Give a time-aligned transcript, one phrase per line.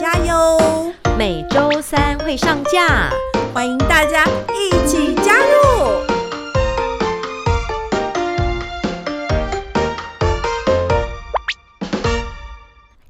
[0.00, 0.92] 大家哟。
[1.16, 3.10] 每周三会上架，
[3.52, 4.24] 欢迎大家
[4.54, 6.07] 一起加入。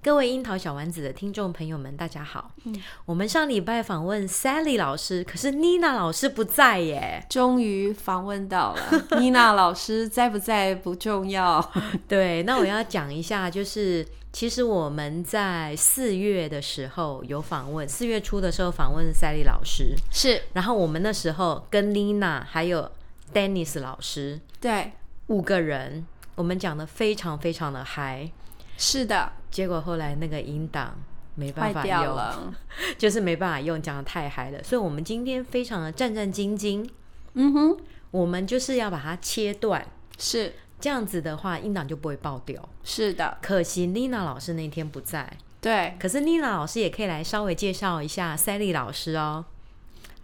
[0.09, 2.51] 各位樱桃小丸子的听众朋友们，大家好。
[2.65, 7.23] 嗯，我们上礼拜访问 Sally 老师，可是 Nina 老师不在耶。
[7.29, 8.81] 终于访问到了，
[9.21, 11.63] Nina 老师在不在不重要。
[12.09, 20.41] 对，那我要讲一下，就是其实我们在四月的时候有访问，四月初的时候访问 Sally 老师，是。
[20.55, 22.91] 然后我们那时候跟 Nina 还有
[23.35, 24.93] Dennis 老师，对，
[25.27, 28.31] 五个人，我们讲的非常非常的嗨。
[28.79, 29.33] 是的。
[29.51, 30.95] 结果后来那个音档
[31.35, 32.55] 没办法用了，
[32.99, 36.89] 就是没办法用，讲的太嗨了，所以我们今天非常的战战兢兢。
[37.35, 37.77] 嗯哼，
[38.11, 39.87] 我们就是要把它切断，
[40.19, 42.69] 是这样子的话，音档就不会爆掉。
[42.83, 45.31] 是的，可惜 Nina 老师那天不在。
[45.61, 49.45] 对，可是 Nina 老师也可以来稍微介绍一下 Sally 老师哦。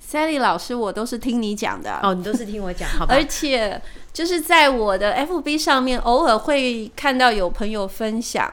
[0.04, 3.14] Sally 老师，我都是听你讲的哦，你都是听我讲，好吧？
[3.16, 3.80] 而且
[4.12, 8.52] 就是在我的 FB 上面，偶尔会看到有朋友分享。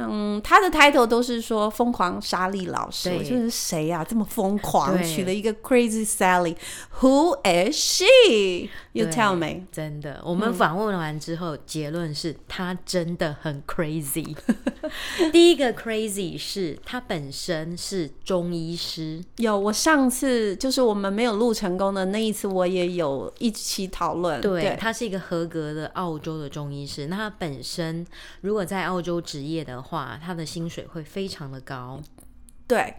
[0.00, 4.04] 嗯，他的 title 都是说疯狂莎莉老师，我就是谁呀、啊？
[4.04, 9.66] 这么疯狂，取了一个 Crazy Sally，Who is she？You tell me。
[9.72, 14.36] 真的，我们访问完之后，嗯、结论是他真的很 crazy。
[15.32, 24.40] 第一个 crazy 是他本身是中医师，有我上次就是我们没有录成功的那一次，我也有一起讨论。
[24.40, 28.06] 对，对他是一个合格的澳洲的中医师，那他本身
[28.42, 29.87] 如果在澳洲职业的话。
[29.88, 32.00] 话他的薪水会非常的高，
[32.66, 32.94] 对。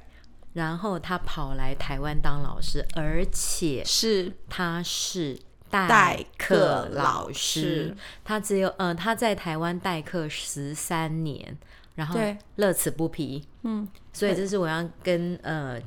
[0.53, 5.39] 然后他跑来台湾当老师，而且是他是
[5.69, 7.95] 代课老师。
[8.25, 11.55] 他只有呃他在台湾代课十三年，
[11.93, 12.19] 然后
[12.55, 13.47] 乐此不疲。
[13.61, 15.79] 嗯，所以这是我要跟呃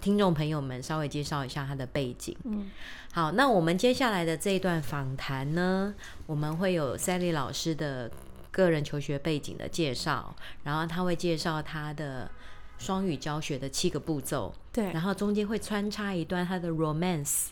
[0.00, 2.36] 听众朋友们稍微介绍一下他的背景。
[2.42, 2.68] 嗯，
[3.12, 5.94] 好，那我们接下来的这一段访谈呢，
[6.26, 8.10] 我们会有 Sally 老师的。
[8.64, 12.28] 个人求学背景的介绍，然后他会介绍他的
[12.76, 17.50] 双语教学的七个步骤，对，然后中间会穿插一段他的 romance，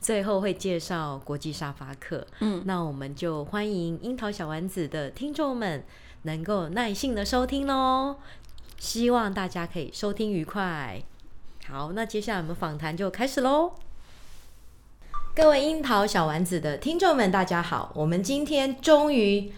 [0.00, 2.26] 最后会介绍国际沙发课。
[2.40, 5.84] 嗯，那我们就欢迎樱桃小丸子的听众们
[6.22, 8.16] 能够耐心的收听喽，
[8.78, 11.00] 希望大家可以收听愉快。
[11.68, 13.74] 好，那接下来我们访谈就开始喽。
[15.36, 19.52] 各位樱桃小丸子的听众们，大家好，我们今天终于。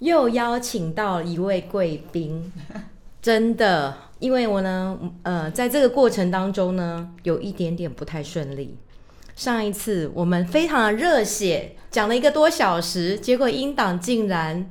[0.00, 2.52] 又邀请到一位贵宾，
[3.20, 8.76] 真的，因为我呢，呃，在这个过程当中呢，有一点点不太顺利。
[9.34, 14.70] 上一次我们非常的热血，讲了一个多小时，结果音档竟然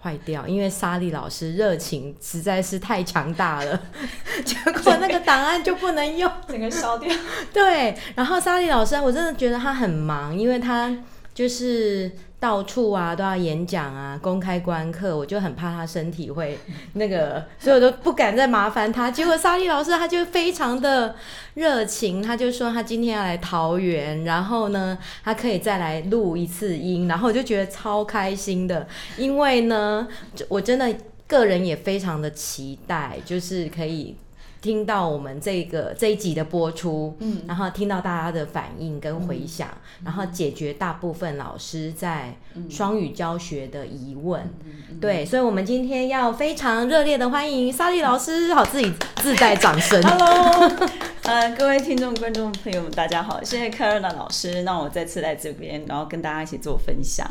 [0.00, 3.82] 坏掉，因为莎莉老师热情实在是太强大了，
[4.44, 7.12] 结果那个档案就不能用， 整个烧掉。
[7.52, 10.96] 对，然后莎莉老师，我真的觉得他很忙，因为他
[11.34, 12.10] 就是。
[12.40, 16.58] 到处啊都要演讲啊，公开观课，我就很怕他身体会
[16.94, 19.10] 那个， 所以我都不敢再麻烦他。
[19.10, 21.14] 结果莎莉老师他就非常的
[21.52, 30.08] 热情，他就说他今天要来桃园，然后呢，他可以再来录一次音，然后我就觉得超开心的，因为呢，
[30.48, 30.92] 我真的
[31.26, 34.16] 个人也非常的期待，就是可以。
[34.60, 39.68] 听到我们这个这一集的播出，嗯，然后听到大家的反应跟回响，
[40.00, 42.36] 嗯，然后解决大部分老师在
[42.68, 50.02] 双语教学的疑问，嗯，对，所以，我们今天要非常热烈的欢迎莎莉老师，好，自己自带掌声。
[50.02, 50.70] Hello，
[51.24, 57.26] 呃，各位听众、观众朋友们，大家好，谢谢 Caroline 老师让我再次来这边，然后跟大家一起做分享。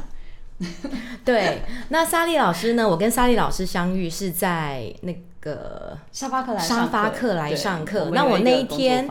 [1.24, 2.90] 对，那莎莉老师呢？
[2.90, 5.98] 我跟莎莉老师相遇是在那个。
[6.12, 9.08] 沙发课来沙发课来上课，那我那一天，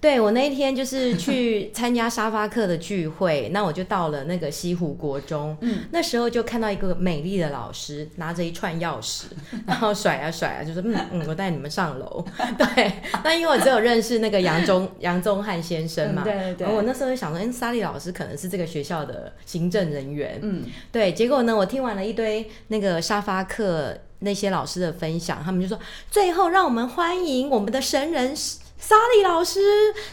[0.00, 9.24] 对我那一天就是去参加沙发课的聚会， 那我就到了那个西湖国中，嗯，那时候就看到一个美丽的老师拿着一串钥匙，
[9.66, 12.24] 然后甩啊甩啊，就说嗯嗯，我带你们上楼。
[12.58, 12.92] 对，
[13.24, 23.96] 那因为我只有认识那个杨宗杨宗翰先生嘛，对对对，我那时候就想说，哎，莎莉老师可能是这个学校的行政人员，嗯，对，结果呢，我听完了一堆那个沙发课。
[24.22, 25.78] 那些老师的分享，他们就说
[26.10, 29.60] ：“最后，让我们欢迎我们的神人莎莉老师，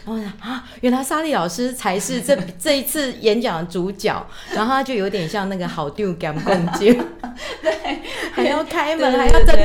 [0.04, 4.24] 然后我想啊，原来莎莉老师才是这 这一次演讲的主角，
[4.54, 6.92] 然后他就有点像那个好丢感共接，
[7.60, 8.00] 对，
[8.32, 9.56] 还要开门，还要整，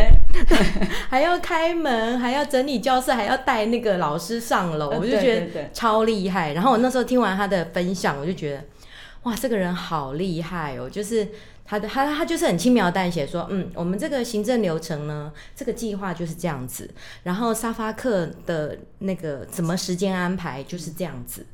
[1.08, 6.54] 还要开门，还要整理教室，还要带那个老师上楼，我就觉得超厉害。
[6.54, 8.64] 然后我那时候听完他的分享，我就觉得
[9.24, 11.28] 哇，这个人好厉害哦，就是。
[11.66, 16.90] 他的他他就是很轻描淡写说，嗯，我们这个行政流程呢，这个计划就是这样子，
[17.24, 21.46] 然后沙发客的那个怎么时间安排就是这样子。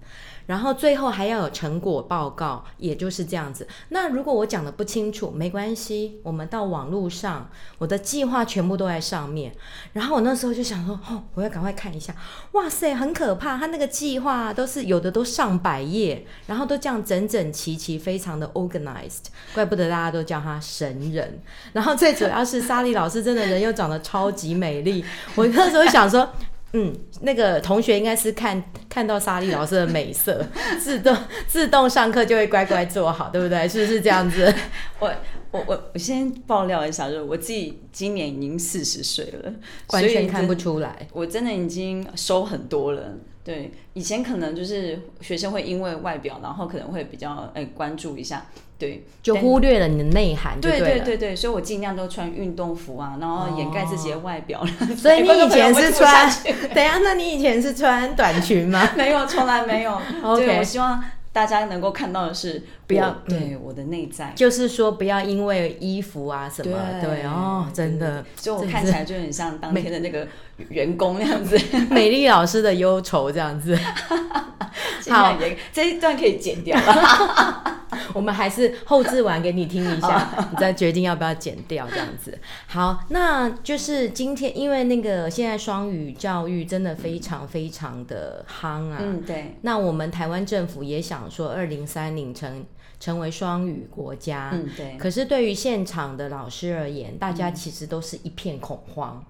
[0.51, 3.65] 然后最后还要有成果报告，也就是这样子。
[3.87, 9.53] 那如果我讲的不清楚，没关系，我们到网络上，我的计划全部都在上面。
[9.93, 12.13] 然后我那时候就想说，哦，我要赶快看一下。
[12.51, 21.41] 哇塞，很可怕，他那个计划都是有的都上百页，然后都这样整整齐齐，非常的 organized，怪不得大家都叫他神人。
[21.71, 25.05] 然后最主要是莎莉老师真的人又长得超级美丽，
[25.35, 26.29] 我那时候想说。
[26.73, 30.45] 嗯，那个同学应该是看看到莎莉老师的美色，
[30.79, 31.15] 自动
[31.47, 33.67] 自动上课就会乖乖坐好，对不对？
[33.67, 34.53] 是不是这样子？
[34.99, 35.13] 我
[35.51, 39.53] 我我我先爆料一下，就是我自己今年已经四十岁了，
[39.89, 43.01] 完全看不出来，我真的已经收很多了。
[43.43, 48.45] 对，以前可能就是学生会因为外表，然后可能会比较哎关注一下，
[48.81, 50.79] 对，就忽略了你的内涵对。
[50.79, 54.59] 对对对对，所以我尽量都穿运动服啊，然后掩盖自己的外表。
[54.61, 54.67] 哦、
[54.97, 56.27] 所以你以前是穿？
[56.73, 58.89] 等一下，那你以前是穿短裙吗？
[58.97, 60.01] 没有，从来没有。
[60.23, 61.03] OK，我希望。
[61.33, 70.27] 大家能够看到的是，不要对我的内在，就是说不要因为衣服啊什么，对哦，真的，所以我看起来就很像当天的那个
[70.69, 71.59] 员工那样子，
[71.89, 73.77] 美丽老师的忧愁这样子。
[75.09, 75.35] 好，
[75.73, 76.79] 这一段可以剪掉。
[78.13, 82.37] 我们还是后置完给你听一下，你再决定要不要剪掉这样子。
[82.67, 88.97] 好，那就是今天，因为那个现在双语教育真的非常非常的夯啊。
[88.99, 89.57] 嗯，对。
[89.61, 92.63] 那我们台湾政府也想说，二零三零成
[93.01, 94.51] 成为双语国家。
[94.53, 94.95] 嗯，对。
[94.97, 99.21] 可是对于现场的老师而言，大家其实都是一片恐慌。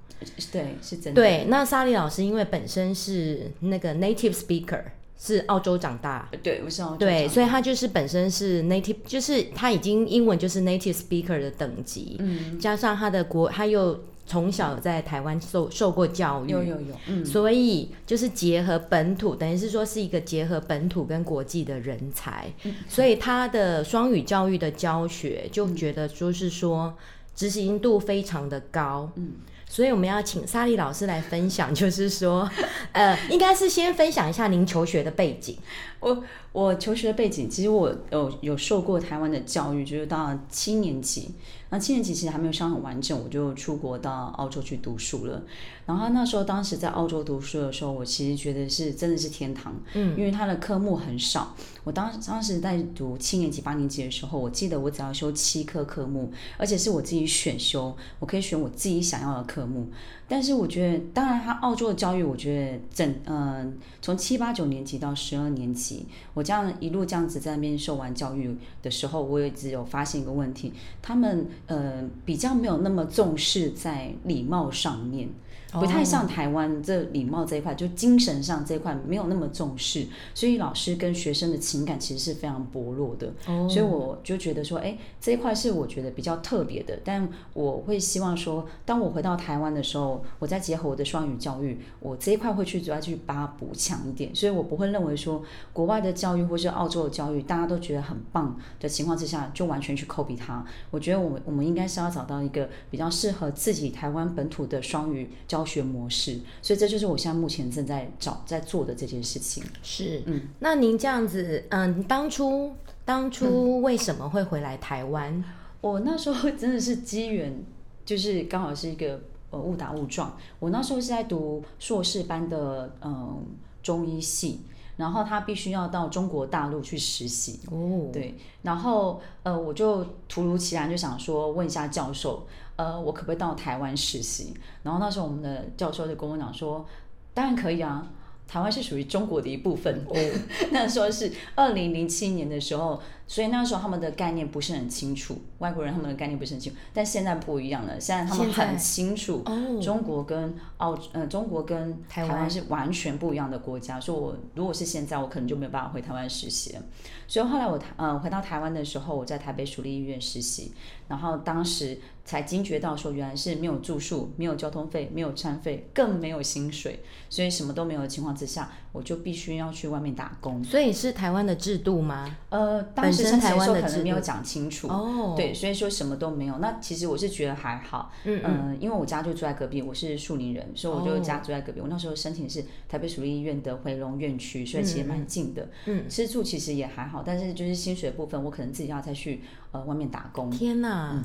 [0.51, 1.19] 对，是真的。
[1.19, 4.83] 对，那莎莉老师因为本身是那个 native speaker。
[5.23, 6.97] 是澳洲长大，对，我是澳洲。
[6.97, 26.94] 对，所以他就是本身是 native，就是他已经英文就是 native speaker 的等级，嗯，加上他的国，他又从小在台湾受受过教育，有有有，嗯，所以就是结合本土，等于是说是一个结合本土跟国际的人才，嗯，所以他的双语教育的教学就觉得就是说
[27.35, 29.33] 执行度非常的高，嗯。
[29.68, 32.50] 所以我们要请莎莉老师来分享，就是说，
[32.91, 35.57] 呃，应该是先分享一下您求学的背景。
[36.01, 36.21] 我
[36.51, 41.31] 我求学的背景，其实我有有受过台湾的教育，就是到七年级。
[41.71, 45.41] 那七年级其实还没有上很完整，我就出国到澳洲去读书了。
[45.85, 51.56] 然后那时候，当时在澳洲读书的时候，我其实觉得是真的是天堂，嗯，因为它的科目很少。
[51.85, 59.89] 我当当时在读七年级、八年级的时候，我记得我只要修七科科目，而且是我自己选修，我可以选我自己想要的科目。
[60.31, 75.28] 但是我觉得，当然，他澳洲的教育，我觉得整嗯、呃，从七八九年级到十二年级，我这样一路这样子在那边受完教育的时候，我也只有发现一个问题，他们呃比较没有那么重视在礼貌上面。
[75.71, 83.34] 不太像台湾这礼貌这一块，就精神上这一块没有那么重视，所以老师跟学生的情感其实是非常薄弱的。
[83.48, 87.00] 哦所以我就觉得说，哎，这一块是我觉得比较特别的。
[87.05, 94.36] 但我会希望说，当我回到台湾的时候，我再结合我的双语教育，我这一块会去主要去把它补强一点。
[94.36, 95.41] 所以我不会认为说
[95.72, 100.65] 国外的教育或是澳洲的教育大家都觉得很棒的情况之下，就完全去 copy 它。
[100.89, 105.61] 我觉得我们我们应该是要找到一个比较适合自己台湾本土的双语教育。
[105.62, 109.63] 教学模式，所以这就是我现在目前正在找在做的这件事情。
[109.84, 112.74] 是，嗯，那您这样子，嗯，当初
[113.06, 115.32] 当初为什么会回来台湾？
[115.32, 115.44] 嗯，
[115.80, 117.63] 我那时候真的是机缘，
[118.03, 120.36] 就是刚好是一个呃误打误撞。
[120.58, 123.46] 我那时候是在读硕士班的嗯
[123.84, 124.62] 中医系。
[125.01, 134.53] 然后他必须要到中国大陆去实习哦，对，然后呃，我就突如其来就想说问一下教授，呃，我可不可以到台湾实习？
[134.84, 136.86] 然后那时候我们的教授就跟我讲说，
[137.34, 138.08] 当然可以啊，
[138.48, 140.15] 台湾是属于中国的一部分哦。
[140.72, 149.41] 那时候是二零零七年的时候，所以那时候他们的概念不是很清楚，外国人他们的概念不是很清楚，但现在不一样了，现在他们很清楚，
[149.81, 153.97] 中国跟澳呃中国跟台湾是完全不一样的国家。
[153.97, 156.81] 说我如果是现在，我可能就没有办法回台湾实习了。
[157.25, 160.73] 所以后来我呃回到台湾的时候，我在台北署立医院实习，
[161.07, 161.97] 然后当时。
[162.23, 167.00] 才惊觉到说，原来是没有住宿、没有交通费、没有餐费，更没有薪水，
[167.31, 170.63] 所以什么都没有的情况之下，我就必须要去外面打工。
[170.63, 172.38] 所以是台湾的制度吗？
[172.50, 175.34] 呃，当时台湾的可能没有讲清楚哦。
[175.36, 176.58] 对，所以说什么都没有。
[176.60, 181.80] 那其实我是觉得还好，嗯嗯、呃，因为我家就住在隔壁，我是树林人，所以我就家住在隔壁。
[181.80, 185.68] 哦、我那时候申请是台北属立医院的回龙院区，所以其实蛮近的。
[185.86, 190.50] 嗯，吃住其实也还好，但是就是薪水部分，我可能自己要再去呃外面打工。
[190.50, 191.12] 天哪！
[191.13, 191.24] 嗯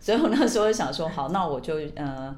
[0.00, 2.34] 所以我那时候想说，好，那我就呃，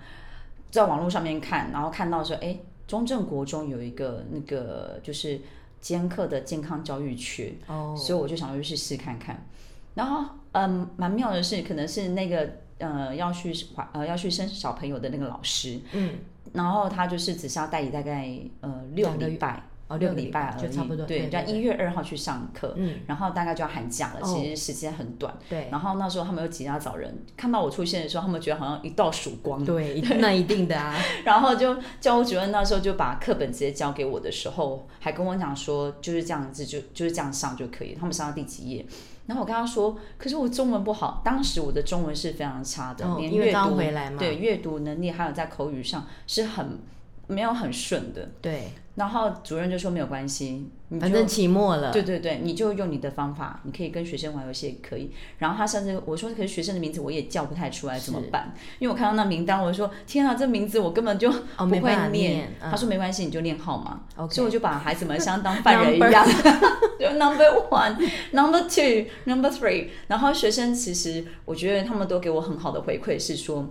[0.72, 5.40] 在网络上面看，然后看到说，哎，中正国中有一个那个就是
[5.84, 9.46] 兼课的健康教育缺，哦，所以我就想说去试试看看。
[9.94, 13.54] 然后，嗯，蛮妙的是，可能是那个呃要去
[13.92, 16.14] 呃要去生小朋友的那个老师，嗯，
[16.54, 19.62] 然后他就是只是要带你大概呃六个礼拜。
[19.94, 21.06] 哦，六个礼拜而已，就差不多。
[21.06, 25.34] 对，要一月二号去上课，嗯，然后大概就要寒假了，其实时间很短。
[25.48, 25.68] 对。
[25.70, 29.64] 然后那时候他们又急着找人，看到我出现的时候，他们觉得好像一道曙光。
[29.64, 30.94] 对，那一定的啊。
[31.24, 37.94] 然后就教务主任那时候就把课本直接交给我的时候，还跟我讲说就是这样子，就就是这样上就可以。
[37.94, 38.84] 他们上到第几页？
[39.26, 43.76] 然后我跟他说，可是我中文不好，当时我的中文是非常差的，连阅读
[44.18, 46.78] 对阅读能力还有在口语上是很
[47.26, 48.28] 没有很顺的。
[48.40, 48.68] 对。
[48.94, 51.90] 然后主任就说没有关系，反正期末了。
[51.90, 55.10] 对对对，你就用你的方法，你可以跟学生玩游戏也可以。
[55.38, 58.54] 然后他甚至我说，可是学生的名字我也叫不太出来，怎么办？
[58.78, 62.04] 因为我看到那名单，我就说天啊，这名字我根本就不会念。
[62.04, 64.00] 哦念嗯、他说没关系，你就念号码。
[64.30, 66.24] 所以我就把孩子们像当犯人一样，
[67.00, 69.88] 就 number one，number two，number three。
[70.06, 73.68] 然后学生其实我觉得他们都给我很好的回馈，是说，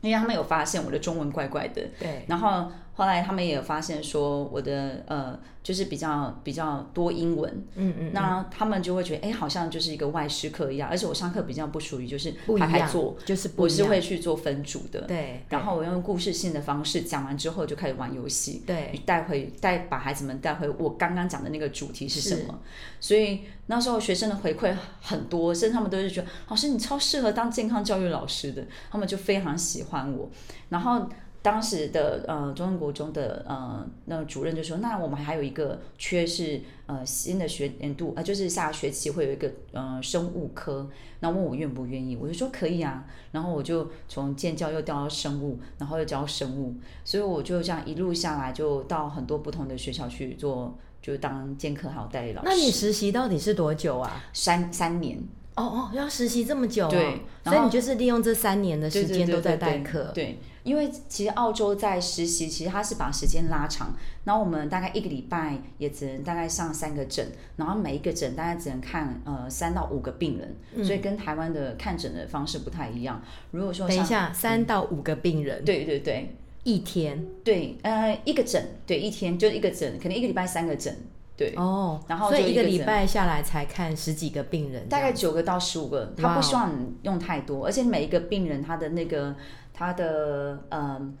[0.00, 1.82] 因为他们有发现我的中文怪怪的。
[1.98, 2.70] 对，然后。
[2.98, 22.58] 后来他们也有发现说我的呃就是比较比较多英文，嗯，嗯嗯，那他们就会觉得哎，好像就是一个外师课一样，而且我上课比较不属于就是排排坐，就是我是会去做分组的，对，然后我用故事性的方式讲完之后就开始玩游戏，对，带回带把孩子们带回我刚刚讲的那个主题是什么，
[22.98, 30.28] 所以那时候学生的回馈很多，甚至他们都是觉得老师你超适合当健康教育老师的，他们就非常喜欢我，
[30.70, 31.08] 然后。
[31.40, 40.90] 当时的呃中正国中的呃那主任就说，那我们还有一个缺是呃新的学年度呃就是下学期会有一个呃生物科，
[41.20, 52.48] 那问我愿不愿意，我就说可以啊，然后我就从建教又调到生物，然后又教生物，所以我就这样一路下来就到很多不同的学校去做，就当兼课还有代理老师。
[52.48, 54.24] 那你实习到底是多久啊？
[54.32, 55.18] 三三年。
[55.54, 56.90] 哦哦，要实习这么久啊？
[56.90, 60.10] 对，所以你就是利用这三年的时间都在代课。
[60.12, 60.24] 对。
[60.24, 60.38] 对
[60.68, 63.94] 因为其实澳洲在实习，其实他是把时间拉长，
[64.24, 73.22] 然后我们大概一个礼拜也只能大概上三个诊，然后每一个诊大概只能看呃三到五个病人，嗯、所以跟台湾的看诊的方式不太一样。
[73.52, 76.34] 如果说等一下三到五个病人，对对对，
[76.64, 80.94] 一天，对，呃一个诊，对一天就一个诊，可能一个礼拜三个诊，
[81.38, 89.34] 对哦，然后所以一个礼拜下来才看十几个病人，大概九个到十五个，他不希望你用太多，而且每一个病人他的那个。
[89.80, 91.16] 他的嗯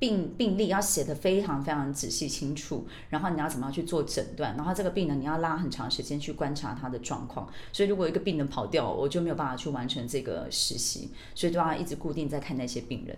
[0.00, 13.16] 病病例要写的非常非常仔细清楚，然后你要怎么样去做诊断，然后这个病人你要拉很长时间去观察他的状况，所以如果一个病人跑掉，我就没有办法去完成这个实习，所以都要一直固定在看那些病人。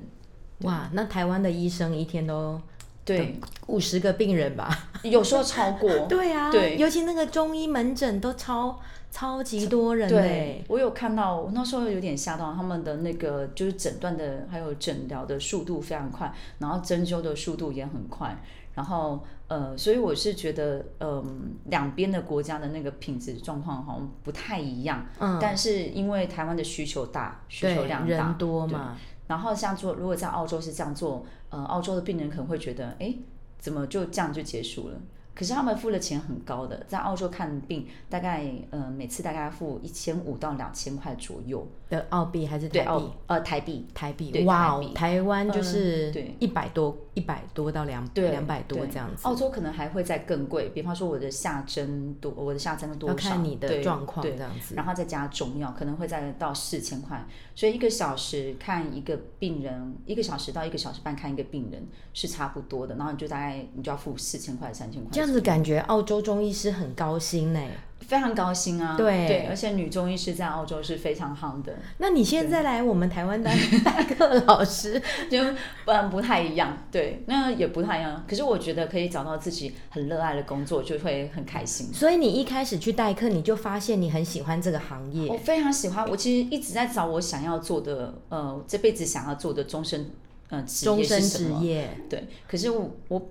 [0.59, 2.61] 哇，那台湾的医生一天都
[3.07, 4.69] 对五十个病人吧？
[5.03, 5.89] 有时候超过。
[6.07, 8.79] 对啊，对，尤其那个中医门诊都超。
[9.09, 18.37] 超级多人，对，我有看到，我那时候有点吓到，他们的那个就是诊断的还有诊疗的速度非常快，然后针灸的速度也很快，
[18.75, 21.25] 然后呃，所以我是觉得，嗯、呃，
[21.67, 33.15] 两边的国家的那个品质状况好像不太一样，嗯，但是因为台湾的需求大，需求量大，人多嘛，然后像做如果在澳洲是这样做，呃，澳洲的病人可能会觉得，哎，
[33.59, 34.99] 怎么就这样就结束了？
[35.35, 43.11] 可是他们付的钱很高的，在澳洲看病大概呃每次大概付一千五到两千块左右的澳币还是台币？
[43.27, 49.23] 呃台币台币哇，台湾就是对一百多一百多到两两百多这样子。
[49.27, 53.15] 澳洲可能还会再更贵，比方说我的下针多，我的下针多少？
[53.15, 57.25] 要看你的状况这样子，然后再加中药，可能会再到四千块。
[57.55, 65.11] 所以一个小时看一个病人，一个小时到一个小时半看一个病人是差不多的，然后你就大概你就要付四千块三千块。
[65.13, 67.61] 这样子感觉澳洲中医师很高薪呢，
[68.01, 68.97] 非常高兴啊！
[68.97, 71.75] 对对，而且女中医师在澳洲是非常夯的。
[71.99, 73.53] 那你现在来我们台湾当
[73.85, 75.43] 代课老师，就
[75.87, 78.25] 嗯不太一样，对，那也不太一样。
[78.29, 81.93] 可是我觉得可以找到自己很热爱的工作，就会很开心。
[81.93, 85.29] 所以你一开始去代课，你就发现你很喜欢这个行业。
[85.29, 90.11] 我非常喜欢，我其实一直在找我想要做的，呃，这辈子想要做的终身，
[90.51, 91.49] 呃，职业是什么？
[91.49, 91.91] 终身职业。
[92.09, 93.31] 对，可是我我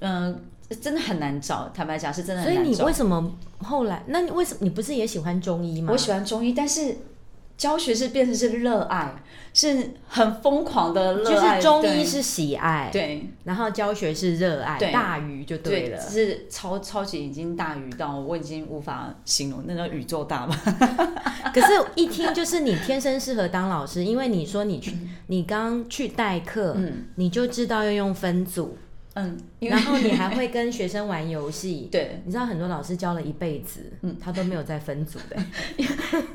[0.00, 0.32] 嗯。
[0.32, 0.40] 呃
[0.82, 2.60] 真的很难找，坦白讲是真的很难找。
[2.60, 4.02] 所以你为什么后来？
[4.08, 5.92] 那你为什么你不是也喜欢中医吗？
[5.92, 6.96] 我喜欢中医，但是
[7.56, 9.14] 教学是变成是热爱，
[9.54, 11.60] 是很疯狂的热爱。
[11.60, 15.96] 就是中医是喜爱，对，然后教学是热爱，大于就对了。
[15.96, 20.62] 对，是超超级已经大于到我已经无法形容，那个宇宙大吧。
[21.54, 28.76] 可是，一听就是你天生适合当老师，因为你说你去，你刚去代课，嗯，你就知道要用分组。
[29.18, 35.36] 嗯，然后你还会跟学生玩游戏， 对，你知道很多老师教了一辈子，嗯，他都没有再分组的，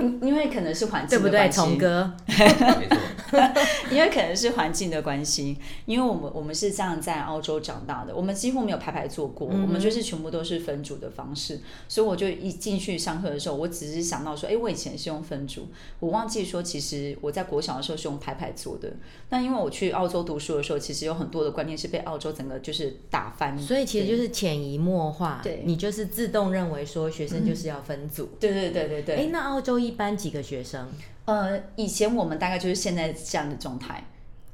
[0.20, 1.70] 因为可能是环境的关系，对？
[1.70, 2.12] 不对，崇哥？
[2.26, 3.52] 没错，
[3.92, 15.68] 因为可能是环境的关系，因为我们我们是这样在澳洲长大的，我们几乎没有排排坐过，嗯、我们就是全部都是分组的方式，所以我就一进去上课的时候，我只是想到说，哎，我以前是用分组，
[16.00, 18.92] 我忘记说，其实我在国小的时候是用排排坐的，
[19.30, 22.71] 那因为我去澳洲读书的时候，其实有很多的观念是被澳洲整个就。
[22.72, 29.16] 就是打翻，所以其实就是潜移默化，对，你就是自动认为说学生就是要分组，对对对对对。
[29.18, 30.88] 哎，那澳洲一般几个学生？
[31.26, 34.08] 呃，以前我们大概就是现在这样的状态，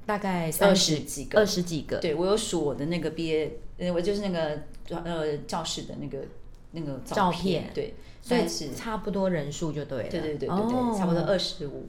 [0.07, 1.99] 大概二十几个，二十几个。
[1.99, 6.17] 对，我有数我的那个毕业，呃，我就是那个呃教室的那个
[6.71, 7.93] 那个照片，对，
[8.23, 11.87] 所以是差不多人数就对了，对对对对对，差不多二十五。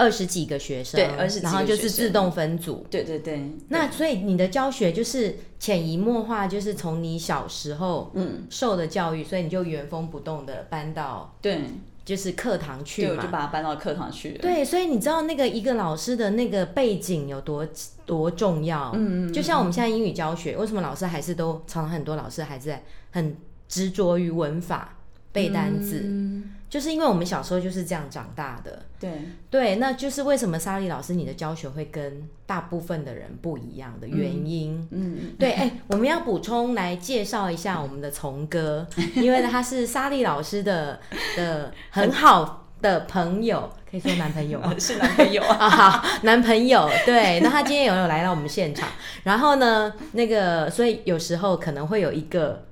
[0.00, 3.52] 二十几个学生，对，二十几个学生，然后就是自动分组，对对对。
[3.68, 11.60] 那所以你的教学就是潜移默化，就是从你小时候嗯受的教育，嗯、所以你就原封不动的搬到对，
[12.02, 14.38] 就是课堂去嘛，我就把它搬到课堂去了。
[14.38, 17.66] 对，所以你知道那个一个老师的那个背景有多
[18.06, 18.92] 多重要？
[18.94, 19.32] 嗯嗯。
[19.32, 23.36] 就像我们现在英语教学，为什么老师还是都常常很多老师还是在很
[23.68, 24.96] 执着于文法
[25.30, 26.00] 背单字？
[26.04, 29.10] 嗯就是因为我们小时候就是这样长大的，对
[29.50, 34.78] 对，那就是为什么莎莉老师你的教学会跟大部分的人不一样的原因。
[34.92, 38.86] 嗯，嗯对，哎、欸，我们要补充来介绍一下我们的从哥，
[39.16, 41.00] 因为呢他是莎莉老师的
[41.36, 46.88] 的很好的朋友，可以说男朋友 是男朋友 啊，好，男朋友。
[47.04, 48.88] 对，那他今天有有来到我们现场，
[49.24, 52.64] 然后呢，那个所以有时候可能会有一个。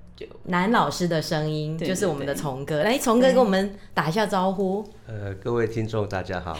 [0.44, 4.84] 男老师的声音对对对，就是我们的从哥，来，从哥跟我们打一下招呼。
[5.06, 6.58] 呃，各位听众大家好，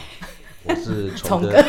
[0.63, 1.63] 我是 从哥。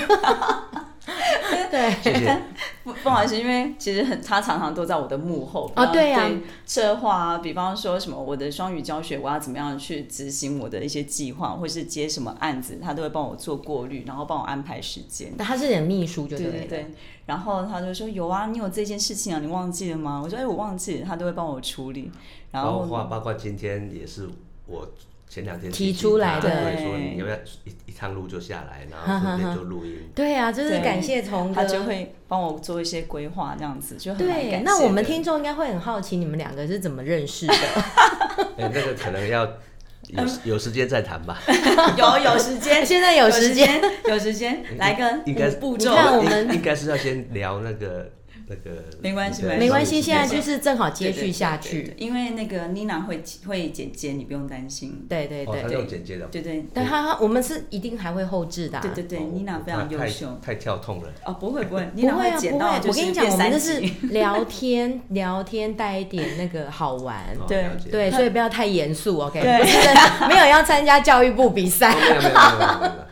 [1.70, 2.42] 对，谢谢。
[2.84, 6.30] 不不好意思，因为其实很，他常常都在我的幕后哦，对呀、啊，
[6.64, 15.36] 策划啊，比方说什么我的双语教学，我要怎么样去执行我的一些计划，或是接什么案子，他都会帮我做过滤，然后帮我安排时间。
[15.36, 16.86] 他是点秘书就对，对对对。
[17.26, 20.20] 然后他就说有啊，你有这件事情啊，你忘记了吗？
[20.22, 22.10] 我说哎，我忘记了，他都会帮我处理。
[22.50, 24.28] 然后包括包括今天也是
[24.66, 24.88] 我。
[25.30, 30.10] 前两天提出来的，对，说你要不要一一趟路就下来，然后顺便就录音。
[30.12, 34.50] 对啊，就是感谢从哥，他就会帮我做一些规划，这样子就很感谢。
[34.50, 37.54] 对，那我们听众应该会很好奇，你们两个是怎么认识的？
[38.58, 39.44] 哎，那个可能要
[40.10, 41.40] 有有时间再谈吧。
[41.96, 45.94] 有有时间，现在有时间，有时间，来个应该步骤。
[45.94, 48.10] 看我们应该是要先聊那个。
[48.50, 55.06] 那个没关系，没关系，现在就是正好接续下去，对对对对，因为那个妮娜会会剪接，你不用担心。
[55.08, 58.80] 对对对，她用剪接的，对对，但她我们是一定还会后置的，啊。
[58.80, 61.08] 对对对，妮娜非常优秀，太跳痛了。
[61.24, 62.88] 哦，不会不会，不会 啊不会。
[62.88, 69.40] 我跟你讲，我们就是聊天 聊天，带一点那个好玩，对对，所以不要太严肃，OK？
[69.40, 71.94] 不是，没有要参加教育部比赛。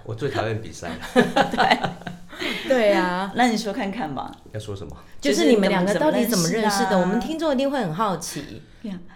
[0.03, 1.45] 我最讨厌比赛了。
[1.55, 2.18] 对。
[2.67, 4.35] 对啊，那你说看看吧。
[4.53, 4.97] 要说什么？
[5.21, 6.99] 就是你们两个到底怎么认识的？
[6.99, 8.63] 我们听众一定会很好奇。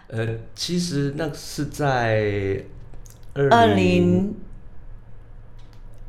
[0.09, 2.63] 呃，其实那是在
[3.35, 4.35] 二零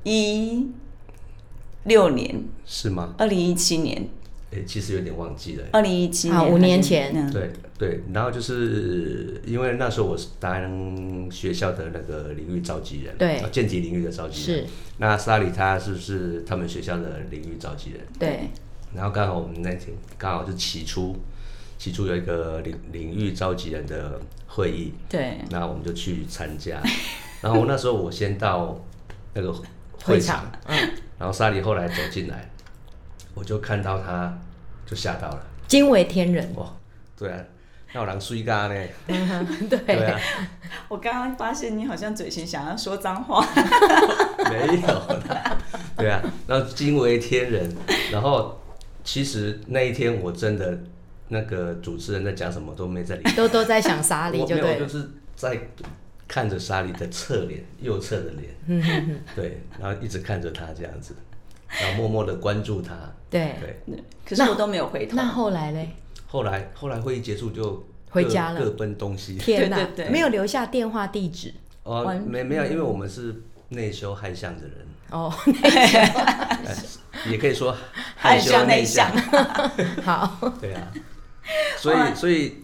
[0.03, 0.69] 一
[1.85, 3.15] 六年，是吗？
[3.17, 4.09] 二零一七年。
[4.55, 5.63] 欸、其实有点忘记了。
[5.71, 7.31] 二零一七年，五年前。
[7.31, 14.65] 对对，然后就是因为那时候我是当学校的那个领域召集人，对，健体领域的召集人。
[14.65, 14.71] 是。
[14.97, 18.01] 那莎莉她是不是他们学校的领域召集人？
[18.19, 18.49] 对。
[18.93, 21.15] 然后刚好我们那天刚好是起初，
[21.77, 25.39] 起初有一个领领域召集人的会议，对。
[25.49, 26.81] 那我们就去参加。
[27.41, 28.79] 然后那时候我先到
[29.33, 29.53] 那个
[30.03, 30.77] 会场，嗯，
[31.17, 32.49] 然后莎莉后来走进来。
[33.35, 34.39] 我就看到他，
[34.85, 36.51] 就吓到了，惊为天人。
[36.55, 36.75] 哦，
[37.17, 37.39] 对啊，
[37.93, 38.75] 那我狼睡咖呢？
[39.69, 40.05] 对对。
[40.05, 40.19] 啊，
[40.89, 43.45] 我刚刚发现你好像嘴型想要说脏话，
[44.49, 45.57] 没有啦。
[45.97, 47.69] 对啊，然后惊为天人。
[48.11, 48.59] 然后
[49.03, 50.77] 其实那一天我真的
[51.29, 55.57] 那个主持人在讲什么都没在理，都都在想沙莉， 就对，我就是在
[56.27, 61.15] 看着莎莉的侧脸，右侧的脸，对，然后一直看着他这样子，
[61.81, 62.93] 然后默默的关注他，
[63.29, 64.03] 对对。
[64.25, 65.15] 可是我都没有回头。
[65.15, 65.89] 那后来嘞？
[66.27, 69.37] 后来后来会议结束就回家了，各奔东西。
[69.37, 71.53] 天哪，对对对，没有留下电话地址。
[71.83, 74.87] 哦，没没有，因为我们是内羞害相的人。
[75.11, 75.31] 哦，
[77.29, 77.75] 也可以说
[78.15, 79.11] 害羞内向。
[80.03, 80.91] 好，对啊，
[81.77, 82.62] 所以所以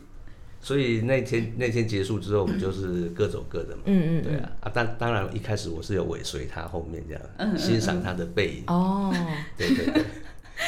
[0.62, 3.82] 所以那天那天结束之后，我们就是各走各的嘛。
[3.86, 8.64] 嗯嗯，对啊啊，当当然一开始我是有尾随他后面这样，嗯欣赏他的背影。
[8.68, 9.14] 哦，
[9.58, 10.04] 对对对。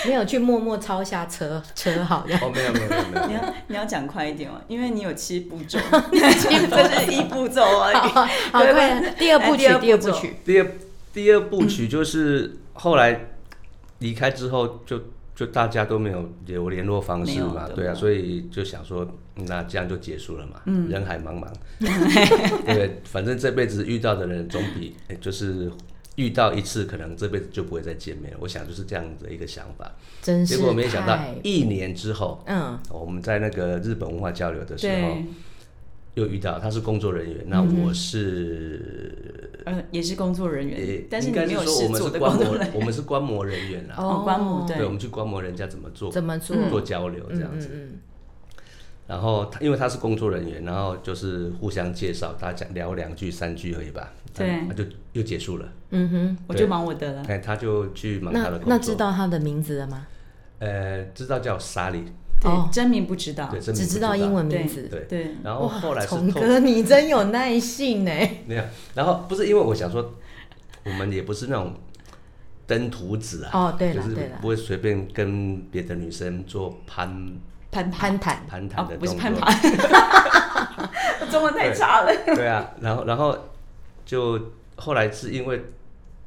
[0.06, 2.42] 没有去默默抄下车车号这样。
[2.42, 3.28] 哦，没有没有没有没有。
[3.28, 5.78] 你要你要讲快一点哦，因为你有七步骤，
[6.10, 7.96] 这是一步骤而已。
[7.98, 10.72] 好，快，第二部曲，第二部曲，第二
[11.14, 13.20] 第二部曲就是后来
[14.00, 14.98] 离开之后，就
[15.42, 20.62] 就大家都没有留联络方式嘛，对啊，所以就想说，那这样就结束了嘛。
[20.66, 21.48] 嗯，人海茫茫，
[22.66, 25.72] 对，反正这辈子遇到的人总比就是。
[26.18, 28.38] 遇到一次，可能这辈子就不会再见面了。
[28.42, 29.90] 我想就是这样的一个想法。
[30.22, 30.58] 真是。
[30.58, 35.18] 结果没想到一年之后，嗯，我们在那个日本文化交流的时候，
[36.16, 43.96] 又遇到他是工作人员，那我是，呃，也是工作人员，但是你没有说我们是观摩，我们是观摩人员啦。
[43.98, 47.70] 哦，观摩，对，我们去观摩人家怎么做，怎么做，做交流这样子。
[49.08, 55.68] 然后他因为他是工作人员，然后就是互相介绍，大家聊两句三句而已吧，对，他就又结束了。
[55.90, 57.24] 嗯哼，我就忙我的了。
[57.28, 58.68] 哎，他就去忙他的工作。
[58.70, 60.08] 那知道他的名字了吗？
[60.60, 62.06] 呃，知道叫莎莉，
[62.42, 64.82] 对，真名不知道，对，只知道英文名字。
[64.90, 65.36] 对对。
[65.44, 68.12] 然后后来是聪哥，你真有耐性呢。
[68.46, 68.64] 没有，
[68.96, 70.16] 然后不是因为我想说，
[70.84, 71.76] 我们也不是那种
[72.66, 73.52] 登徒子啊。
[73.54, 77.40] 哦，对了，就是不会随便跟别的女生做攀。
[77.72, 79.62] 攀攀谈攀谈的动作，不是攀谈，
[81.32, 82.12] 中文太差了。
[82.26, 83.38] 对啊，然后然后
[84.06, 84.38] 就
[84.76, 85.64] 后来是因为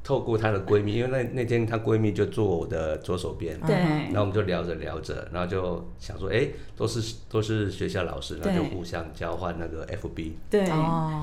[0.05, 10.33] 透过她的闺蜜，因为那那天她闺蜜就坐我的左手边，对，然后我们就聊着聊着，然后就想说，哎，都是都是学校老师，然后就互相交换那个 FB。
[10.47, 10.69] 对，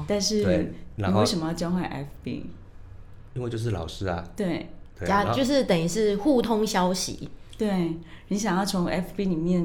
[0.08, 1.84] 但是对，然后为什么要交换
[2.24, 2.42] FB？
[3.34, 4.68] 因为就是老师啊，对，
[5.06, 7.30] 加就是等于是互通消息。
[7.56, 7.94] 对，
[8.28, 9.64] 你想要从 FB 里面。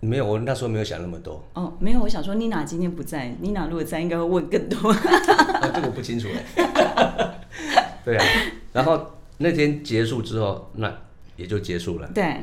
[0.00, 1.42] 没有，我那时候没有想那么多。
[1.54, 4.76] 哦，没有，我想说妮娜今天不在，妮娜如果在，应该会问更多。
[4.92, 7.40] 哦，这个我不清楚哎。
[8.04, 8.24] 对啊，
[8.72, 10.92] 然后那天结束之后，那
[11.36, 12.08] 也就结束了。
[12.14, 12.36] 对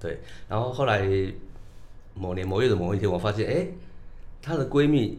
[0.00, 1.06] 对，然后后来
[2.14, 3.66] 某年某月的某一天，我发现，哎，
[4.42, 5.18] 她的闺蜜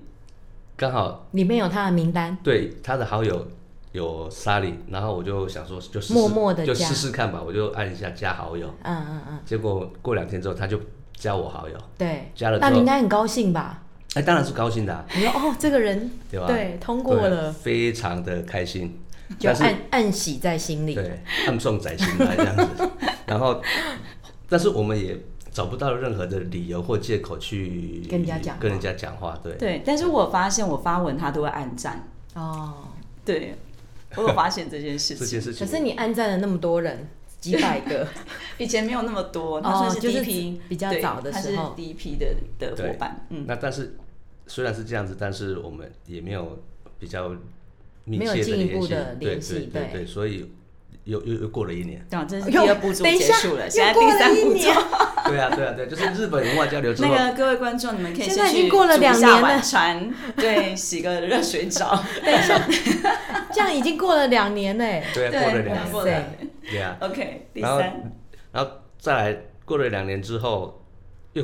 [0.75, 3.47] 刚好里面有她的名单，对，她的好友
[3.93, 8.67] 有莎莉，然后我就想说，就默默的就试试看吧，我就按一下加好友。
[8.84, 9.39] 嗯嗯嗯。
[9.45, 10.79] 结果过两天之后，她就。
[11.17, 13.81] 加我好友，对，加了，那你应该很高兴吧？
[14.15, 15.05] 哎，当然是高兴的。
[15.15, 16.45] 你说哦，这个人对吧？
[16.45, 18.99] 对，通过了，非常的开心，
[19.39, 22.89] 就暗暗喜在心里，对，暗送在心来这样子。
[23.27, 23.61] 然后，
[24.47, 25.17] 但是我们也
[25.51, 29.53] 找不到任何的理由或借口去跟人家讲，跟人家讲话，对。
[29.57, 32.88] 对，但是我发现我发文他都会暗赞哦，
[33.23, 33.55] 对，
[34.15, 35.65] 我有发现这件事情，这件事情。
[35.65, 37.07] 可是你暗赞了那么多人。
[37.41, 38.07] 几百个，
[38.57, 43.23] 以前没有那么多，那算是第一批比较早的时候，第一批的的伙伴。
[43.29, 43.95] 嗯，那但是
[44.47, 46.57] 虽然是这样子，但是我们也没有
[46.97, 47.35] 比较
[48.06, 50.50] 密切的进一步的联系，对对对，所以
[51.04, 52.06] 又又又过了一年。
[52.12, 54.70] 啊，这是第二步骤结束了，现在第三步骤。
[55.28, 57.13] 对啊对啊对，就是日本文化交流之后。
[57.13, 62.04] 那个各位观众，你们可以现在已经过了两年了，船对，洗个热水澡。
[62.24, 62.62] 等一下，
[63.52, 65.04] 这样已经过了两年嘞。
[65.13, 66.50] 对，过了两年。
[66.70, 68.12] 对啊，OK，第三，
[68.52, 70.84] 然后再来过了两年之后，
[71.34, 71.44] 又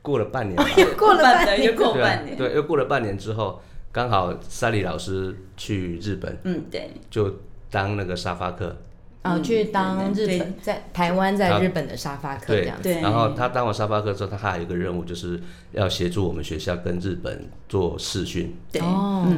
[0.00, 7.32] 过了半年， 又过了半年，又过半年，对，又过了半年之后，刚好莎莉老师去日本，嗯，对，就
[7.70, 8.76] 当那个沙发客，
[9.24, 15.40] 哦，去当日本在台湾在日本的沙发客这样子，对，然后他当完沙发客之后，他还有一个任务，就是
[15.72, 18.82] 要协助我们学校跟日本做试训，对，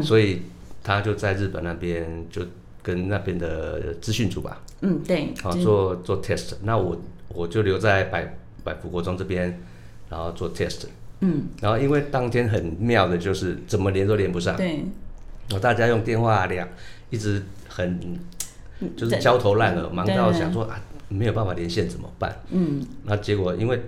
[0.02, 0.42] 所以
[0.82, 2.42] 他就在日本那边就。
[2.82, 9.60] 跟那边的资讯组吧，嗯，对，好做做 test，那我我就留在百百福国中这边，
[10.08, 10.86] 然后做 test，
[11.20, 14.84] 嗯，然后因为当天很妙的就是怎么连都连不上，对，
[15.52, 16.66] 我大家用电话聊，
[17.10, 18.18] 一直很
[18.96, 23.80] 就是焦头烂额，忙到想说啊没有办法连线怎么办，嗯，那结果因为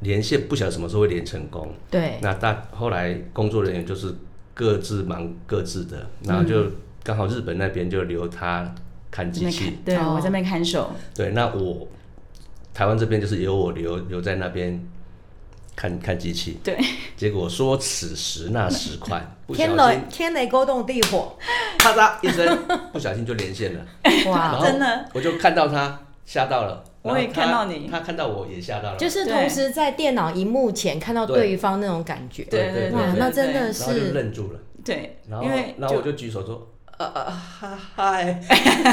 [0.00, 1.72] 连线不晓得什么时候会连成功。
[1.90, 4.14] 对，那大后来工作人员就是
[4.54, 6.70] 各自忙各自的，然后就
[7.02, 8.72] 刚好日本那边就留他
[9.10, 10.92] 看机器，对，我在那边看守。
[11.14, 11.88] 对，那我
[12.74, 14.78] 台湾这边就是由我留留在那边
[15.76, 16.58] 看看机器。
[16.64, 16.76] 对，
[17.16, 21.36] 结果说此时那时快， 天雷天雷勾动地火，
[21.78, 22.58] 啪嚓一声，
[22.92, 23.86] 不小心就连线了。
[24.30, 26.82] 哇，真的，我就看到他吓到了。
[27.02, 31.56] 我也看到你，他看到我也吓到了，就是同时在电脑荧幕前看到对。
[31.56, 35.46] 方那种感觉，对对对，哇，那真的是，然后就愣住了，对，然后
[35.78, 36.66] 然后我就举手说，
[36.98, 38.42] 呃呃嗨嗨，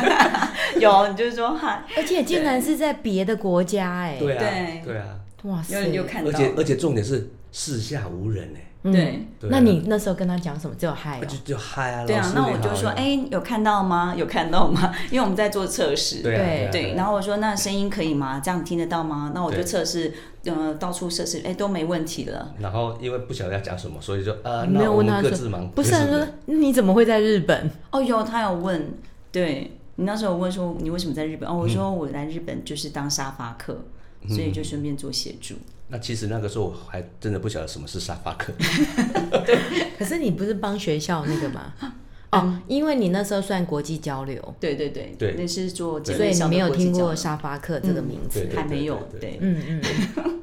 [0.80, 4.44] 有，你就是说嗨，而且竟然是在别的国家，哎，对啊，
[4.86, 5.06] 对啊，
[5.44, 8.70] 哇塞，有有看到，而且而且重点是四下无人哎。
[8.92, 10.76] 对，那你那时候跟他讲什么？
[10.78, 12.06] 只有嗨，就就嗨啊！
[12.06, 14.14] 对啊，那我就说，哎，有看到吗？
[14.14, 14.94] 有看到吗？
[15.10, 16.94] 因为我们在做测试，对对。
[16.94, 18.42] 然后我说，那声音可以吗？
[18.44, 19.32] 这样听得到吗？
[19.34, 22.54] 那我就测试，呃，到处测试，哎，都没问题了。
[22.60, 25.66] 然后因为不晓得要讲什么，所以就呃，没有问他各自忙。
[25.70, 27.72] 不是，说你怎么会在日本？
[27.90, 28.94] 哦，有他有问，
[29.32, 31.48] 对你那时候问说你为什么在日本？
[31.50, 33.86] 哦，我说我来日本就是当沙发客，
[34.28, 35.56] 所以就顺便做协助。
[35.88, 38.54] 那其实那个时候我还真的不晓得什么是沙发客。
[39.46, 39.58] 对，
[40.00, 41.74] 可是你不是帮学校那个吗？
[42.32, 44.56] 哦，因为你那时候算国际交流。
[44.60, 49.08] 对对对对，那是做，所以你没有听过沙发客这个名字，还没有。
[49.22, 49.82] 对，嗯嗯。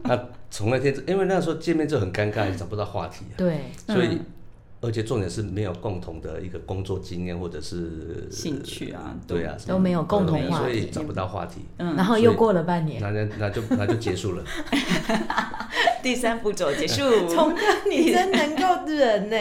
[0.05, 3.25] 那从那天，因为那时候见面就很尴尬，找不到话题。
[3.37, 4.19] 对，所以。
[4.83, 11.61] 而且重点是没有共同的一个工作经验或者是兴趣啊，对啊，都没有共同话题，所以找不到话题。
[11.77, 14.45] 嗯，然后又过了半年，那那那就那就结束了。
[16.03, 17.03] 第三步骤结束。
[17.29, 19.37] 聪哥，你真能够忍呢？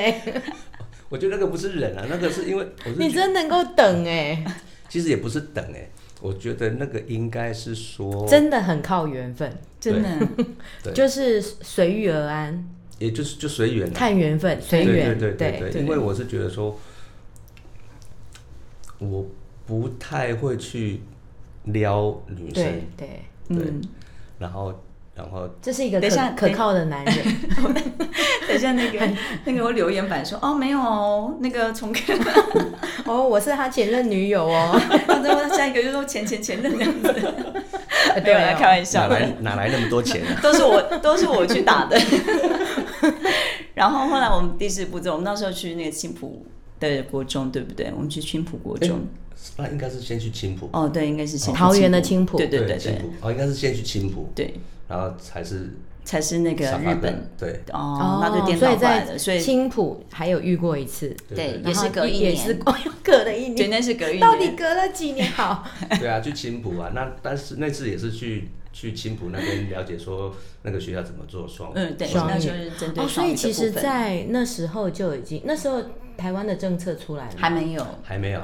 [1.08, 4.43] 我觉得那个不是忍啊，那个是因为你真能够等哎。
[4.89, 12.67] 其实也不是等哎，我觉得那个应该是说，真的很靠缘分，真的，就是随遇而安。
[12.99, 15.17] 也就是就随缘，看缘分，随缘。
[15.17, 16.77] 对对对对，因为我是觉得说，
[18.99, 19.25] 我
[19.65, 21.01] 不太会去
[21.63, 22.65] 撩女生，
[22.97, 23.73] 对对，
[24.38, 24.73] 然后
[25.15, 27.15] 然后这是一个可可靠的男人。
[28.47, 28.99] 等一下，那个
[29.45, 31.93] 那个我留言板说哦没有哦，那个从
[33.05, 37.13] 哦我是他前任女友哦，然后下一个就说前前前任这样子。
[38.23, 40.39] 对，我来开玩笑，哪来哪来那么多钱啊？
[40.41, 41.99] 都是我，都是我去打的。
[43.75, 46.45] 然后后来我们第四步骤，我们那时候去那个青浦
[46.79, 47.91] 的国中，对不对？
[47.95, 49.01] 我们去青浦国中，
[49.57, 50.69] 那应该是先去青浦。
[50.73, 53.01] 哦，对，应该是先桃园的青浦，对对对对。
[53.21, 54.53] 哦，应该是先去青浦，对，
[54.88, 55.71] 然后才是
[56.03, 57.62] 才是那个日本，对。
[57.71, 59.17] 哦，那就颠倒过来了。
[59.17, 62.53] 所以青浦还有遇过一次，对，也是隔一年，也是
[63.03, 64.19] 隔了一年，绝对是隔一年。
[64.19, 65.31] 到底隔了几年？
[65.31, 65.63] 好。
[65.99, 68.49] 对啊，去青浦啊，那但是那次也是去。
[68.80, 73.10] 去青浦那边了解说那个学校怎么做双语，嗯，对，双语是针对双语的部分。
[73.10, 75.84] 所以其实，在那时候就已经，那时候
[76.15, 78.42] 台湾的政策出来了，还没有，还没有。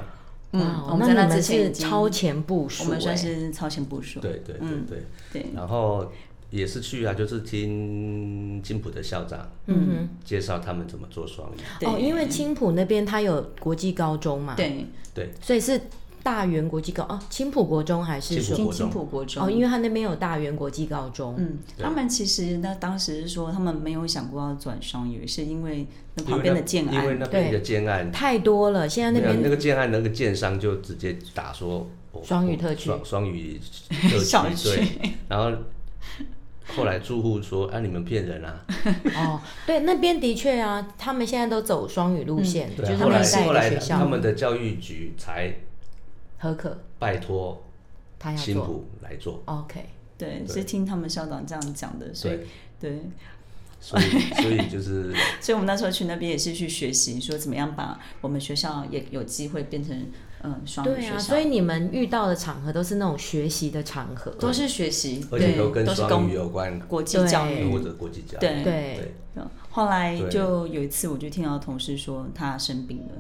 [0.52, 4.19] 嗯，我们在那之前超前部署，我们算是超前部署。
[4.19, 5.45] 对对对对对。
[5.56, 6.12] 然后
[6.50, 11.86] 也是去啊，就是听青浦的校长，嗯，介绍他们怎么做双语。
[11.86, 15.80] 哦，因为青浦那边它有国际高中嘛，对对，所以是。
[16.25, 21.35] 大原国际高哦，青浦国中还是青青浦国中哦，因为他那边有大原国际高中。
[21.38, 25.85] 嗯，他们其实呢，当时是说他们没有想过要转双语，是因为
[26.15, 28.89] 那旁边的建案，因为那边的建案太多了。
[28.89, 31.88] 现在那边那个建案那个建商就直接打说
[32.23, 33.61] 双语特区，双语
[34.09, 35.55] 特区对，然后
[36.75, 38.65] 后来住户说啊，你们骗人啊！
[39.15, 45.53] 哦，对，那边的确啊，他们现在都走双语路线，就是后来后来他们的教育局才。
[46.45, 46.77] 何可？
[46.99, 47.62] 拜托
[48.38, 49.86] 青埔来做？OK，
[50.17, 52.39] 对，是听他们校长这样讲的，所以
[52.79, 53.01] 对，
[53.79, 54.03] 所以
[54.41, 60.08] 所以就是，所以我们那时候去那边也是去学习，说怎么样把我们学校也有机会变成
[60.43, 61.10] 嗯双语学校。
[61.10, 67.71] 对啊，所以你们遇到的场合都是那种学习的场合，都是学习，而且都跟双语有关，国际教育。
[67.71, 68.41] 或者国际教育。
[68.41, 68.63] 对。
[68.63, 69.13] 对。
[69.69, 73.13] 后来就有一次，我就听到同事说他生病了。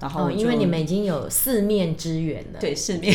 [0.00, 3.12] 然后，因为你们已经有四面之缘了，对，四面，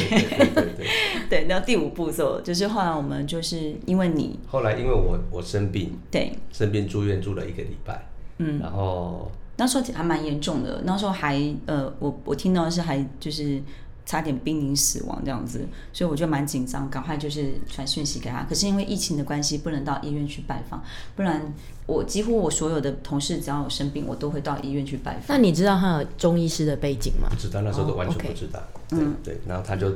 [1.30, 8.08] 对，然后 第五步骤就是后来我们就是因为你，后来因为我我生病，对，生病住院住了一个礼拜，
[8.40, 13.62] 嗯，然后那时候还蛮严重的，那时候还呃，我我听到的是还就是。
[14.06, 18.44] 差点濒临死亡这样子，所以我就蛮紧张，赶快就是传讯息给他。
[18.44, 20.84] 可是因为疫情的关系，不能到医院去拜访，
[21.16, 21.54] 不然
[21.86, 25.24] 我几乎我所有的同事只要有生病，我都会到医院去拜访。
[25.28, 27.28] 那你知道他有中医师的背景吗？
[27.30, 28.62] 不知道，那时候都完全不知道。
[28.92, 29.94] 嗯，对，然后他就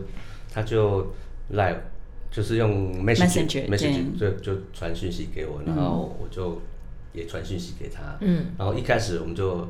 [0.53, 1.07] 他就
[1.49, 1.75] 赖
[2.29, 6.61] 就是用 message message 就就传讯息给我，然后我就
[7.13, 8.17] 也传讯息给他。
[8.21, 9.67] 嗯，然后一开始我们就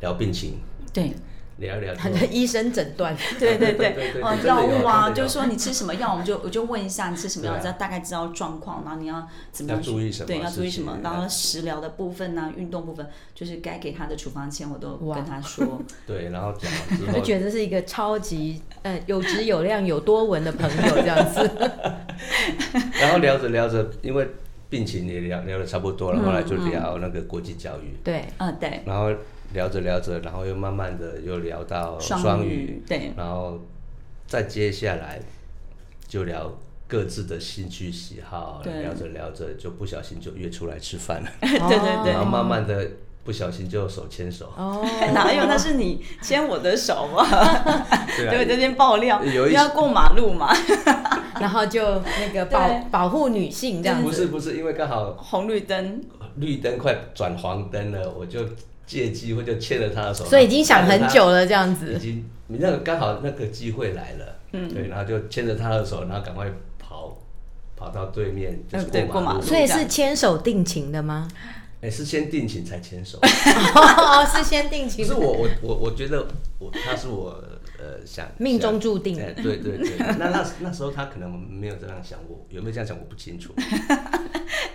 [0.00, 0.58] 聊病情，
[0.92, 1.12] 对。
[1.60, 15.80] 聊一聊，他的医生诊断， 对对对，哦，药物啊，就是说你吃什么药，我们就我就问一下你吃什么药，知道大概知道状况，然后你要怎么样注意什么，对，要注意什么，然后食疗的部分呢，运动部分，就是该给他的处方签我都跟他说。
[16.06, 21.48] 对，然后讲完之后，就觉得是一个超级呃有质有量有多文的朋友这样子。
[22.98, 24.26] 然后聊着聊着，因为
[24.70, 27.96] 病情也聊聊的差不多了，后来就聊那个国际教育。
[28.02, 28.80] 对，嗯对。
[28.86, 29.12] 然后。
[29.52, 33.58] 聊着聊着，然后又慢慢的又聊到双语，对，然后
[34.26, 35.20] 再接下来
[36.06, 36.52] 就聊
[36.86, 42.88] 各自的兴趣喜好，聊着聊着就不小心就约出来吃饭了， 对对对，然后慢慢的
[43.24, 47.24] 不小心就手牵手，哦， 哪有那是你牵我的手嘛？
[48.16, 50.54] 对，啊、对，这边爆料，有一要过马路嘛，
[51.40, 56.00] 然后就那个保保护女性这样子，不是不是，因为刚好红绿灯，
[56.36, 58.40] 绿灯快转黄灯了，我就。
[58.90, 61.94] 借机会就牵着他的手，所以已经想很久了，这样子。
[61.94, 67.16] 已经，你那个刚好那个机会来了，嗯，对，然后就牵着他的手，然后赶快跑，
[67.76, 69.40] 跑到对面，就是过马路。
[69.40, 71.28] 所以是牵手定情的吗？
[71.82, 73.16] 哎，是先定情才牵手。
[73.22, 75.06] 哦，是先定情。
[75.06, 76.26] 不是我，我我我觉得
[76.58, 77.40] 我他是我
[77.80, 79.16] 呃想命中注定。
[79.16, 83.54] 对对对， 那那那时候他可能没有这样想，我有没有这样想我不清楚。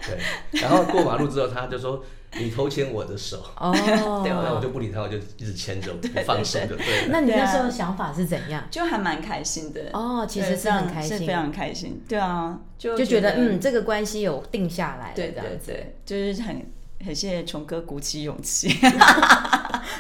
[0.08, 2.04] 对，然后过马路之后，他就说。
[2.38, 3.72] 你偷牵我的手哦，
[4.22, 7.08] 对，那我就不理他，我就一直牵着，不放手就对了。
[7.08, 8.62] 那你那时候想法是怎样？
[8.70, 12.04] 就还蛮开心的哦，其实是很开心，非常开心。
[12.10, 16.62] 对啊，就就觉得嗯，这个关系有定下来，对对对，就是很
[17.04, 18.70] 很谢谢琼哥鼓起勇气。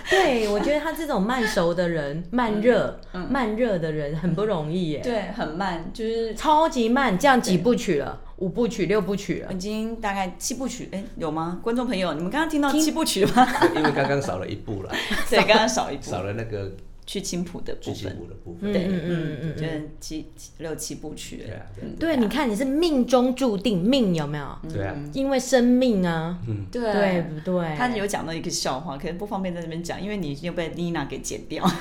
[0.09, 4.99] 对，我觉得他这种慢熟的人，慢热，慢热的人很不容易耶。
[5.03, 8.21] 对，很慢，就是超级慢，这样几部曲了。
[8.37, 11.57] 五部曲、六部曲了，已经大概七部曲，哎，有吗？
[11.63, 13.47] 观众朋友，你们刚刚听到七部曲了吗？
[13.73, 14.91] 因为刚刚少了一部了。
[15.29, 16.69] 对，刚刚少一部，少了那个
[17.05, 18.73] 去青浦的部分。
[18.73, 21.43] 对，嗯嗯嗯，就是七六七部曲。
[21.45, 21.65] 对啊，
[21.99, 24.57] 对，你看你是命中注定，命有没有？
[24.69, 27.75] 对啊，因为生命啊，嗯，对，对不对？
[27.77, 31.63] 他有讲到一个笑话，可能不方便在这边讲，因为你已经被妮娜给剪掉。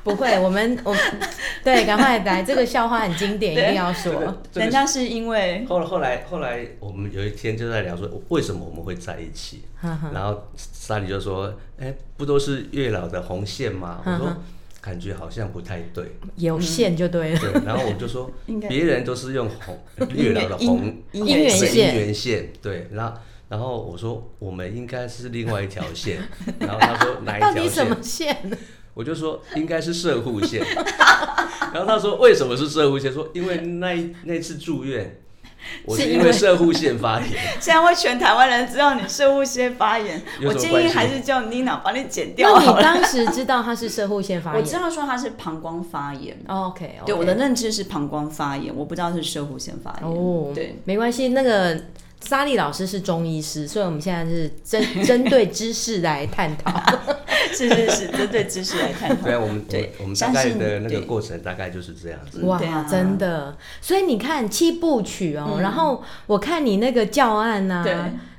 [0.04, 0.96] 不会，我们我
[1.62, 4.34] 对，赶快来，这个笑话很经典，一定要说。
[4.54, 9.62] 人家是因为后后来后来，我们有一天就在聊说，为什么我们会在一起？
[10.12, 14.36] 然后莎莉就说：“哎，不都是月老的红线吗？”我说
[14.80, 18.30] ：“感觉好像不太对，有线就对了。”对，然后我就说
[18.68, 19.78] ：“别人都是用红
[20.14, 26.18] 月老的红姻缘线，姻缘线。”对，然后然后我说：“我们应该是另外一条线。”
[26.60, 28.36] 然后他说：“哪一条线？”到底什么线？
[28.94, 30.62] 我就说应该是射护腺，
[31.72, 33.12] 然后他说为什么是射护腺？
[33.12, 35.20] 说因为那那次住院，
[35.86, 37.28] 我是因为射护腺发炎。
[37.60, 42.58] 现在会全台湾人知道你射护腺发炎，我建议还是叫妮娜把你剪掉。
[42.58, 44.60] 那你当时知道他是射护腺发炎？
[44.60, 46.36] 我知道说他是膀胱发炎。
[46.48, 50.10] OK，对，我的认知是膀胱发炎，我不知道是射护腺发炎。
[50.10, 51.80] 哦，对，没关系，那个。
[52.20, 56.70] 莎莉老师是中医师，所以我们现在是针 针对知识来探讨，
[57.52, 59.24] 是是是，针对知识来探讨。
[59.24, 62.40] 对啊，我们对，我们大概的那个过程大概就是这样子。
[62.42, 67.94] 哇，真的，所以你看七部曲哦，然后我看你那个教案呐，对，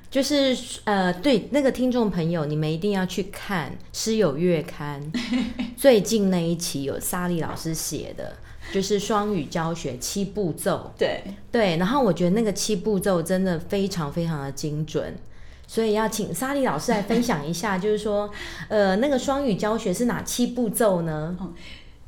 [0.09, 5.01] 就是呃，对那个听众朋友，你们一定要去看《师友月刊》
[5.75, 8.33] 最近那一期有莎莉老师写的。
[8.71, 15.15] 就是双语教学七步骤，对对，然后我觉得那个七步骤真的非常非常的精准，
[15.67, 18.29] 所以要请莎莉老师来分享一下，就是说，
[18.69, 21.35] 呃，那个双语教学是哪七步骤呢？
[21.39, 21.51] 哦，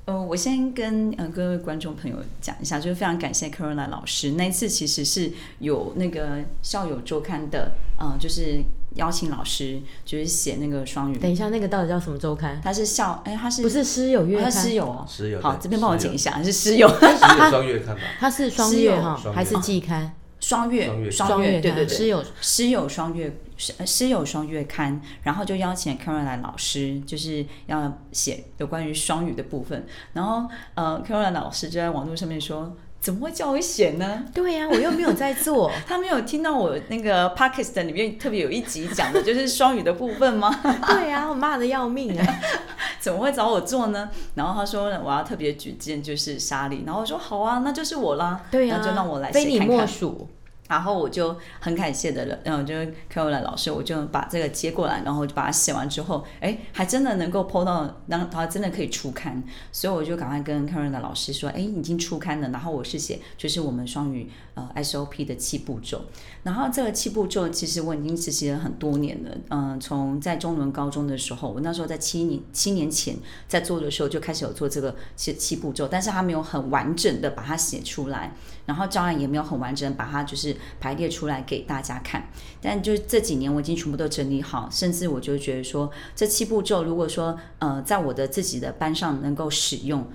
[0.05, 8.63] 呃，我先跟呃各位观众朋友讲一下，就是非常感谢 Caroline 老师，那一次其实是有那个校友周刊的，呃，就是。
[8.95, 11.17] 邀请老师就是写那个双语。
[11.17, 12.59] 等一下，那个到底叫什么周刊？
[12.63, 14.51] 他是校，哎，他是不是师友月刊？
[14.51, 15.41] 师友哦，师友。
[15.41, 16.87] 好，这边帮我剪一下，是师友。
[17.49, 18.01] 双月刊吧？
[18.19, 20.13] 他是双月哈，还是季刊？
[20.39, 25.01] 双月，双月，对对对，师友，师友双月，师友双月刊。
[25.23, 29.85] 然后就邀请 Caroline 老师，就是要写有关于双语的部分。
[30.13, 32.75] 然后呃，Caroline 老师就在网络上面说。
[33.03, 34.23] 怎么会叫我写呢？
[34.33, 35.69] 对呀、啊，我又没有在做。
[35.85, 40.49] 他没有听到我那个 podcast 里面特别有一集讲的就是双语的部分吗？
[40.87, 42.25] 对呀、啊，我骂的要命啊！
[43.01, 44.09] 怎么会找我做呢？
[44.35, 48.39] 然后他说我要特别举荐就是莎莉，然后我说好啊，那就是我啦。
[48.49, 49.59] 对呀、啊，那就让我来写看看。
[49.59, 50.29] 非你莫属。
[50.73, 52.73] 然后我就很感谢的了，然后就
[53.11, 62.49] Caroline 老师，我就把这个接过来，然后就把它写完之后，哎，还真的能够 PO 到，让它真的可以出刊，所以我就赶快跟 Caroline 老师说，哎，已经出刊了。
[62.49, 66.01] 然后我是写就是我们双语呃 SOP 的七步骤，
[66.41, 73.15] 然后这个七步骤其实我已经实习了很多年了，嗯、从在中文高中的时候，我那时候在七年七年前
[73.47, 78.35] 在做的时候就开始有做这个七七步骤，但是他没有很完整的把它写出来，
[78.65, 80.55] 然后教案也没有很完整把它就是。
[80.79, 82.27] 排列出来给大家看，
[82.61, 90.05] 但就这几年我已经全部都整理好，甚至我就觉得说，这七步骤如果说呃在我的自己的班上能够使用，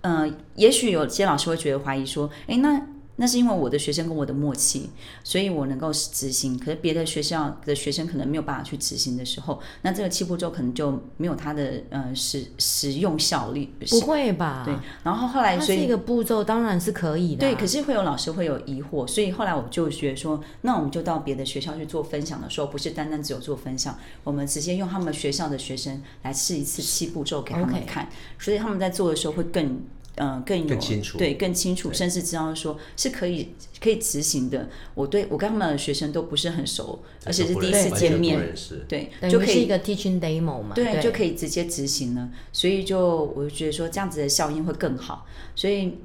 [0.00, 2.82] 呃，也许有些老师会觉得怀疑说，诶，那。
[3.16, 4.90] 那是因为我的学生跟我的默契，
[5.24, 6.58] 所以我能够执行。
[6.58, 13.72] 可是别的学校的学生可能没有办法去执行的时候，那这个七步骤可能就没有它的呃实实用效率。
[13.88, 14.62] 不会吧？
[14.64, 14.74] 对。
[15.02, 17.40] 然后后来，所以这个步骤当然是可以的。
[17.40, 28.08] 对，可是会有老师会有疑惑，所以后来我就觉得说，那我们就到别的学校去做分享的时候，不是单单只有做分享，我们直接用他们学校的学生来试一次七步骤给他们看，
[28.38, 29.80] 所以他们在做的时候会更。
[30.16, 34.68] 嗯、呃，更有更清楚，对，更清楚，甚至知道说是可以可以执行的。
[34.94, 38.54] 我对我跟他们的学生都不是很熟，而且是第一次见面，
[38.88, 42.30] 对，就可以是一个 teaching demo 嘛，对，对就可以直接执行了。
[42.50, 45.26] 所以就我就觉得说这样子的效应会更好。
[45.54, 45.98] 所以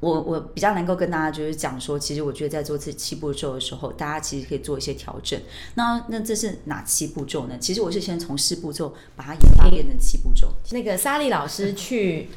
[0.00, 5.40] 我我比较能够跟大家就是讲说，其实我觉得在做这七步骤的时候，大家其实可以做一些调整。
[5.76, 7.56] 那那这是哪七步骤呢？
[7.60, 10.52] 其实我是先从四步骤把它研发变成七步骤。
[10.72, 12.28] 那个莎莉老师去。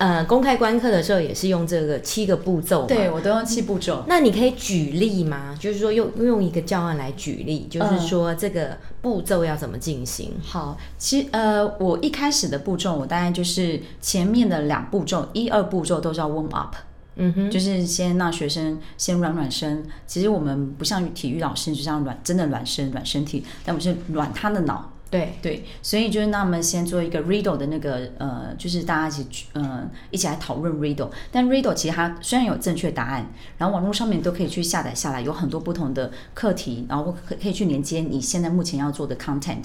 [0.00, 4.02] 呃，公开观课的时候也是用这个七个步骤，对，我都用七步骤。
[4.08, 5.54] 那你可以举例吗？
[5.60, 10.32] 就是说用用一个教案来举例，就是说这个步骤要怎么进行？
[10.36, 16.74] 嗯、好，其实呃，我一开始的步骤，我大概就是前面的两步骤，一二步骤都是要 warm up，
[17.16, 19.84] 嗯哼，就是先让学生先软软身。
[20.06, 24.90] 其实我们不像体育老师，就像软真的软身软身体，但我们是软他的脑。
[25.10, 31.10] 对对，所以就是那我们先做一个 Riddle 的那个呃，就是大家一起呃一起来讨论 Riddle。
[31.32, 33.26] 但 Riddle 其实它虽然有正确答案，
[33.58, 39.64] 然后网络上面都可以去下载下来，有很多不同的课题，然后可可以去连接你现在目前要做的 content。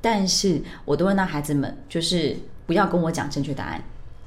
[0.00, 2.34] 但是我都会让孩子们就是
[2.66, 3.82] 不要跟我讲正确答案，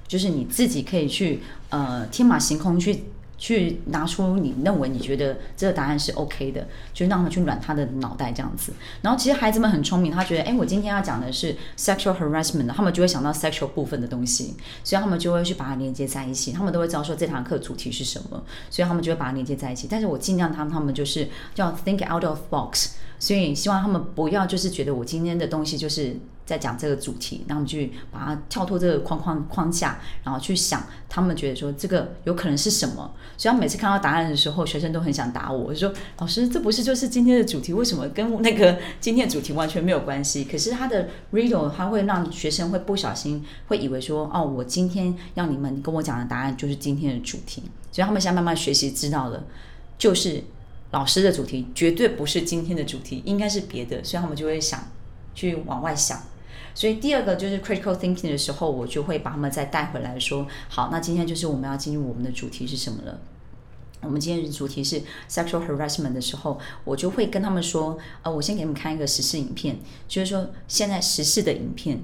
[0.07, 1.39] 就是你自己可以去
[1.70, 3.05] 呃天马行空去。
[3.42, 8.72] 去拿出你认为你觉得这个答案是 OK 的，就让他去软他的脑袋这样子。
[9.02, 16.52] 然后其实孩子们很聪明，他觉得，哎，我今天要讲的是 sexual harassment，他们就会想到 sexual 部分的东西，所以他们就会去把它连接在一起。
[16.52, 19.88] 他们都会知道说这堂课主题是什么，所以他们就会把它连接在一起。
[19.89, 26.16] 但是我尽量他们他们就是叫 think out of box，所以希望他们不要就是觉得我今天的东西就是。
[26.52, 33.10] 在讲这个主题，然后我们去把它跳脱这个框框框架，然后去想他们觉得说这个有可能是什么。
[33.38, 37.74] 所以，他每次看到答案的时候，学生都很想打我，我就说：“老师，这不是就是今天的主题？
[37.74, 49.43] 为什么跟那个今天的主题完全没有关系？”可是他的 riddle 他会让学生会不小心会以为说：“哦，我今天要你们跟我讲的答案就是今天的主题。”所以他们现在慢慢学习知道了，
[49.97, 50.43] 就是
[50.91, 54.04] 老师的主题绝对不是今天的主题，应该是别的。
[54.04, 54.88] 所以他们就会想
[55.34, 56.22] 去往外想。
[56.74, 63.20] 所以第二个就是 critical thinking 的时候，我就会把他们再带回来说，好，那今天就是我们要进入我们的主题是什么了？
[64.04, 65.00] 我们今天的主题是
[65.30, 72.02] sexual harassment 的时候，我就会跟他们说，呃，我先给你们看一个时事影片，就是说现在时事的影片，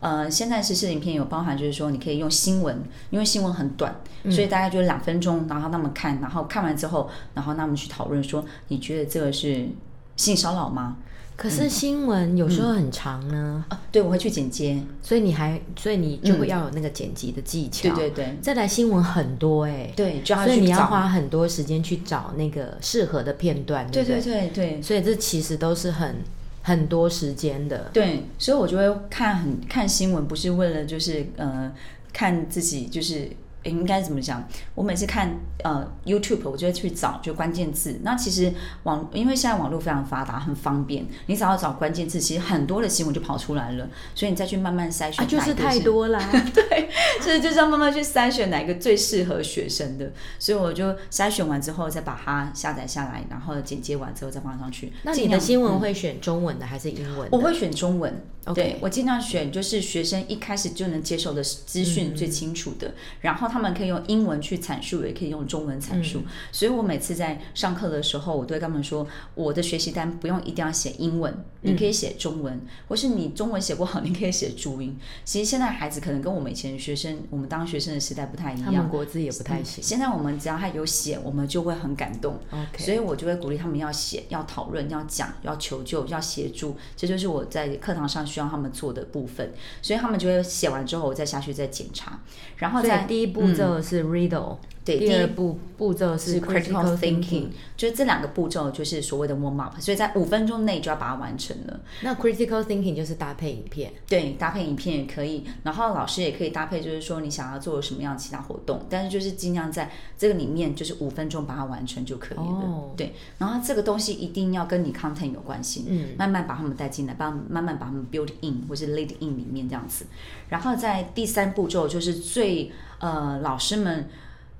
[0.00, 3.94] 呃，现在时事影片有包含就是说你可以用新闻，因为新闻很短，
[4.30, 9.68] 所以大概就两分钟，然后他们看，然后看完之后，然后他们去讨论说，你觉得这个是
[10.16, 10.96] 性骚扰吗？
[11.36, 18.38] 可是新闻有时候很长呢，啊，对，我会去剪接，所以你还，所以你就会要有那个剪辑的技巧，对对对。
[18.40, 24.20] 再来新闻很多哎、欸，对，所以你要花很多时间去找那个适合的片段，对对？
[24.20, 24.80] 对对。
[24.80, 26.16] 所以这其实都是很
[26.62, 31.72] 很多时间的，对，所以我就会看很看新闻，不是为了就是呃
[32.12, 33.28] 看自己就是。
[33.64, 34.46] 应该怎么讲？
[34.74, 37.98] 我每次看呃 YouTube，我就会去找就关键字。
[38.02, 38.52] 那其实
[38.84, 43.88] 网，因为现在网络非常发达，很方便，你只要找关键字，其实很多的新闻就跑出来了。
[44.14, 46.18] 所以你再去慢慢筛选，啊，就是太多了。
[46.54, 46.88] 对，
[47.20, 50.12] 所以就是要慢慢去筛选哪一个最适合学生的。
[50.38, 54.92] 所以我就筛选完之后，再把它下载下来，然后剪接完之后再放上去。
[55.02, 57.28] 那你的新闻会选中文的还是英文？
[57.32, 58.24] 我会选中文。
[58.54, 66.18] 对，我尽量选就是学生一开始就能接受的资讯最清楚的，嗯、然后他们可以用英文去阐述，也可以用中文阐述。
[66.18, 74.98] 嗯、所以我每次在上课的时候，我都会跟他们说，我的学习单不用一定要写英文，你可以写中文，嗯、或是你中文写不好，你可以写注音。
[75.24, 79.84] 其实现在孩子可能跟我们以前学生，我们当学生的时代不太一样，他们国字也不太行。
[79.84, 82.40] 现在我们只要他有写，我们就会很感动。
[82.76, 89.52] 所以我就会鼓励他们要写、要讨论、要讲、要求救、要协助，这就是我在课堂上需要他们做的部分。
[89.80, 92.18] 所以他们就会写完之后，我再下去再检查。
[92.56, 94.54] 然后在第一步骤是 riddle。
[94.54, 101.80] 嗯对，第二步步骤是 critical thinking，就是这两个步骤就是所谓的 warm up，所以在五分钟内就要把它完成了。
[102.02, 112.44] 那 critical thinking 就是搭配影片，对，搭配影片也可以，然后老师也可以搭配，就是说你想要做什么样的其他活动，但是就是尽量在这个里面就是五分钟把它完成就可以了。
[112.44, 120.04] 哦、对，然后这个东西一定要跟你 content 有关系，嗯，慢慢把他们带进来，把慢慢把他们 build in 或是 lead in 里面这样子。
[120.50, 122.70] 然后在第三步骤就是最
[123.04, 124.08] 呃老师们。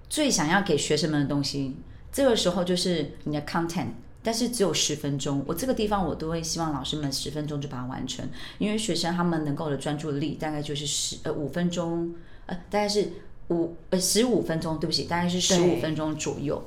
[0.07, 1.75] 最想要给学生们的东西，
[2.13, 3.89] 这个时候就是你的 content，
[4.23, 5.43] 但是只有十分钟。
[5.45, 8.25] 我这个地方我都会希望老师们十分钟就把它完成，
[8.59, 12.15] 因为学生他们能够的专注力大概就是十呃五分钟，
[12.47, 13.09] 呃大概是
[13.49, 16.63] 五呃十五分钟，对不起，大概是十五分钟左右。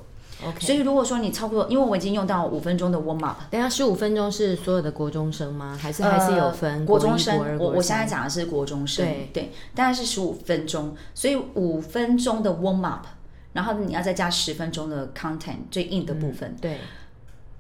[0.46, 5.78] OK，所以如果说你超过，因为我已经用到五分钟的 warm up，等下十五分钟是所有的国中生吗？
[5.82, 7.58] 还是还是有分、呃、国中生？
[7.58, 13.06] 国我我现在讲的是国中生，对对，大概是十五分钟，所以五分钟的 warm up。
[13.54, 16.52] 然后你要再加十分钟的 content 最硬的部分。
[16.52, 16.78] 嗯、对，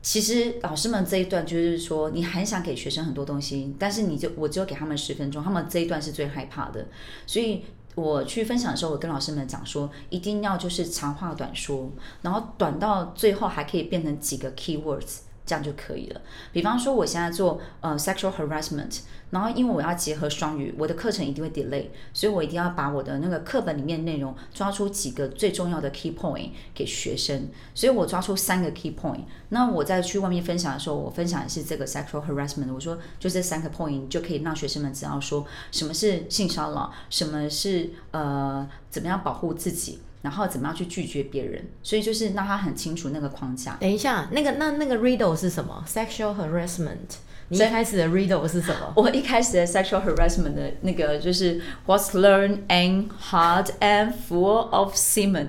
[0.04, 6.86] 其实老师们这一段就是说，你很想给学生很多东西，但是你就我只有给他们十分钟，他们这一段是最害怕的。
[7.26, 7.66] 所以
[7.98, 11.90] 我去分享的时候，我跟老师们讲说，一定要就是长话短说，
[12.22, 16.22] 然后短到最后还可以变成几个 keywords，这样就可以了。
[16.52, 19.00] 比方说，我现在做呃 sexual harassment。
[19.30, 29.20] 然后，因为我要结合双语，我的课程一定会 delay，所以我一定要把我的那个课本里面内容抓出几个最重要的 key point 给学生，所以我抓出三个 key point。
[29.50, 43.78] 那我在去外面分享的时候，我分享的是这个 sexual harassment，我说就这三个 point 就可以让学生们知道说什么是性骚扰，什么是呃怎么样保护自己，然后怎么样去拒绝别人，所以就是让他很清楚那个框架。
[43.80, 47.16] 等一下，那个那那个 riddle 是什么？sexual harassment。
[47.48, 48.92] 你一开始的 riddle 是什么？
[48.98, 55.48] 我一开始的 sexual harassment 的那个就是 What's learned and hard and full of semen。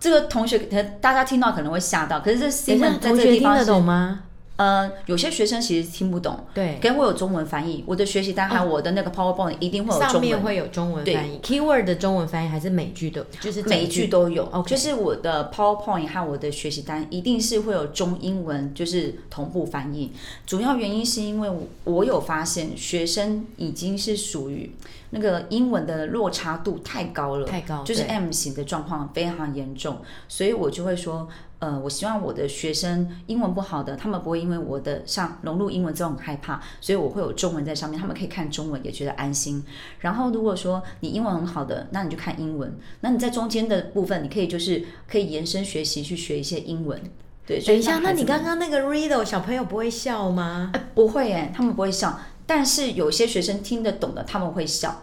[0.00, 0.58] 这个同学，
[1.02, 4.22] 大家听到可能会吓到，可是这 semen 在这个地方听得懂吗？
[4.58, 7.84] 呃，有些学生其实听不懂，对，跟会有中文翻译。
[7.86, 11.38] 我的学习单还有我的那个 PowerPoint 一定会有中文，上面会有中文翻译。
[11.38, 14.64] Keyword 的中文翻译还是每句的，就是每一句都有。
[14.66, 20.10] 就是我的 PowerPoint 和我的学习单一定是会有中英文，就是同步翻译。
[20.44, 21.48] 主要原因是因为
[21.84, 24.72] 我有发现学生已经是属于
[25.10, 29.98] 那个英文的落差度太高了，太高，就是 M 型的状况非常严重，
[30.28, 31.28] 所以我就会说。
[31.60, 39.64] 呃，我希望我的学生英文不好的，他们不会因为我的像融入英文之后很害怕，所以我会有中文在上面，他们可以看中文也觉得安心。
[39.98, 42.72] 然后如果说你英文很好的，那你就看英文。
[43.00, 46.96] 那你在中间的部分，你可以就是可以延伸学习去学一些英文。
[47.44, 50.70] 对，等一下，那你刚刚那个 riddle 小朋友不会笑吗？
[50.74, 52.20] 呃，不会耶，他们不会笑。
[52.48, 55.02] 但是有些学生听得懂的，他们会笑。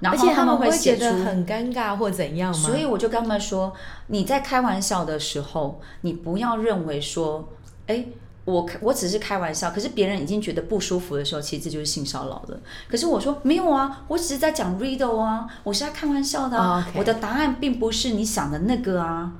[0.00, 2.58] 然后他们会觉得很尴尬或怎样吗？
[2.58, 3.70] 所以我就跟他们说：
[4.06, 7.46] 你在开玩笑的时候，你不要认为说，
[7.86, 8.06] 哎，
[8.46, 12.58] 我我只是开玩笑，可是别人已经觉得不舒服的时候，其实这就是性骚扰了。
[12.88, 17.00] 可是我说没有啊，我只是在讲 riddle 啊，我是在开玩笑的啊，oh.
[17.00, 19.30] 我的答案并不是你想的那个啊，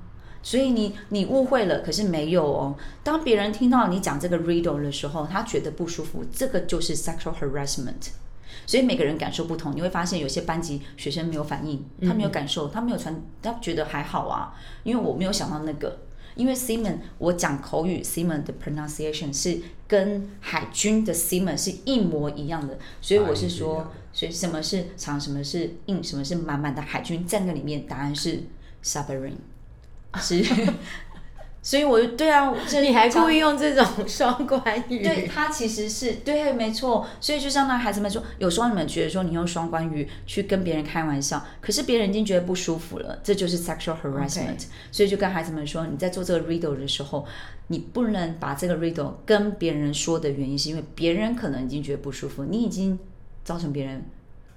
[0.42, 2.74] 所以你你误会了，可是没有哦。
[3.02, 8.10] 当别人听到你讲这个 riddle 的时候，他觉得不舒服，这个就是 sexual harassment。
[8.66, 14.54] 所以每个人感受不同，你会发现有些班级学生没有反应，他没有感受，他没有传，他觉得还好啊。
[14.84, 15.98] 因为我没有想到那个，
[16.36, 28.44] 因为 semen 我讲口语 semen 的 pronunciation 是跟海军的 semen 是一模一样的，所以我是说，所以什么是长，什么是硬，什么是满满的海军在那里面，答案是
[28.84, 29.34] submarine，
[30.16, 30.44] 是。
[31.62, 32.50] 所以我就对啊，
[32.80, 35.02] 你还故意用这种双关语？
[35.04, 37.06] 对，他其实是对，没错。
[37.20, 44.64] 所以就像那孩子们说，有时候你们觉得说你用双关语去跟别人开玩笑，可是别人已经觉得不舒服了，这就是 sexual harassment。
[44.90, 47.26] 所以就跟孩子们说，你在做这个 riddle 的时候，
[47.66, 52.98] 你不能把这个 riddle 跟别人说的原因，是因为别人可能已经觉得不舒服，你已经
[53.44, 54.02] 造成别人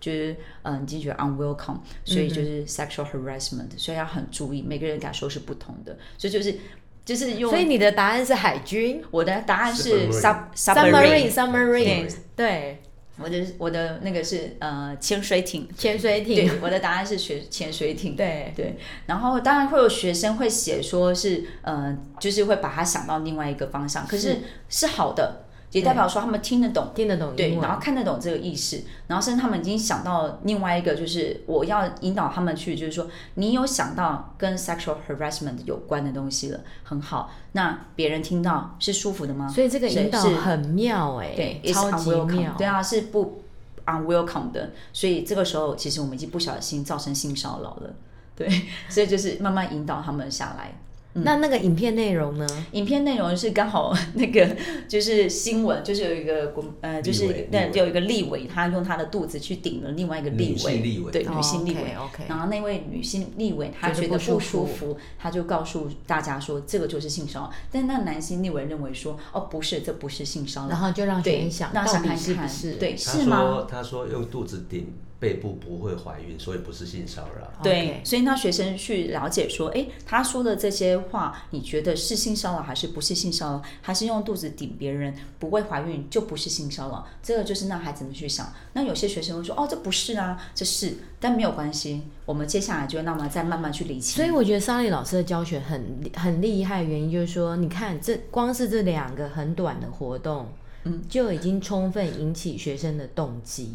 [0.04, 3.70] 就是嗯，已经觉得 unwelcome，所以就是 sexual harassment。
[3.78, 6.60] 所以要很注意，每个人感受是不同的，所以就是。
[7.06, 12.82] 就是用，所以你的答案是海军，我的答案是 sub submarine submarine 对
[13.18, 16.48] 我的我的那个是呃潜水艇，潜水艇。
[16.48, 18.16] 对，我的答案是学潜水艇。
[18.16, 18.78] 对对。
[19.06, 24.38] 然后当然会有学生会写说是呃，就是会把它想到另外一个方向，可是
[24.70, 25.44] 是好的。
[25.74, 39.50] 也代表说他们听得懂，听得懂，对，然后看得懂这个意思，然后甚至他们已经想到另外一个，就是我要引导他们去，就是说你有想到跟 sexual harassment 有关的东西了，很好，那别人听到是舒服的吗？
[39.50, 43.44] 所以这个引导很妙哎，对，超级妙，对啊，是不
[43.86, 47.94] unwelcome 的，所以这个时候其实我们已经不小心造成性骚扰了，
[48.36, 48.48] 对，
[48.88, 50.78] 所以就是慢慢引导他们下来。
[51.16, 52.48] 嗯、那那个影片内容呢？
[52.72, 54.56] 影片内容是刚好那个
[54.88, 61.94] 就是新闻，就是有一个国呃，就是那有一个立委，他用他的肚子去顶了另外一个立委，立委对女性立委。
[61.96, 62.30] Oh, okay, okay.
[62.30, 67.52] 然后那位女性立委她觉得不舒服，她就告诉大家说这个就是性骚扰。
[67.72, 70.70] 但那男性立委认为说哦不是，这不是性骚扰。
[70.70, 72.74] 然后就让别人想，那想看看是不是？
[72.74, 73.68] 对，是吗？
[73.70, 74.88] 他说用肚子顶。
[75.24, 77.50] 背部不会怀孕，所以不是性骚扰。
[77.64, 83.62] 对.所以那学生去了解说，哎，他说的这些话，你觉得是性骚扰还是不是性骚扰？
[83.82, 87.08] 还是用肚子顶别人不会怀孕就不是性骚扰？
[87.24, 88.52] 这个就是让孩子们去想。
[88.74, 92.02] 那有些学生会说，哦，这不是啊，这是，但没有关系。
[92.26, 94.18] 我们接下来就那么再慢慢去理清。
[94.18, 100.48] 所以我觉得莎莉老师的教学很很厉害，原因就是说，你看这光是这两个很短的活动，
[100.84, 103.72] 嗯，就已经充分引起学生的动机。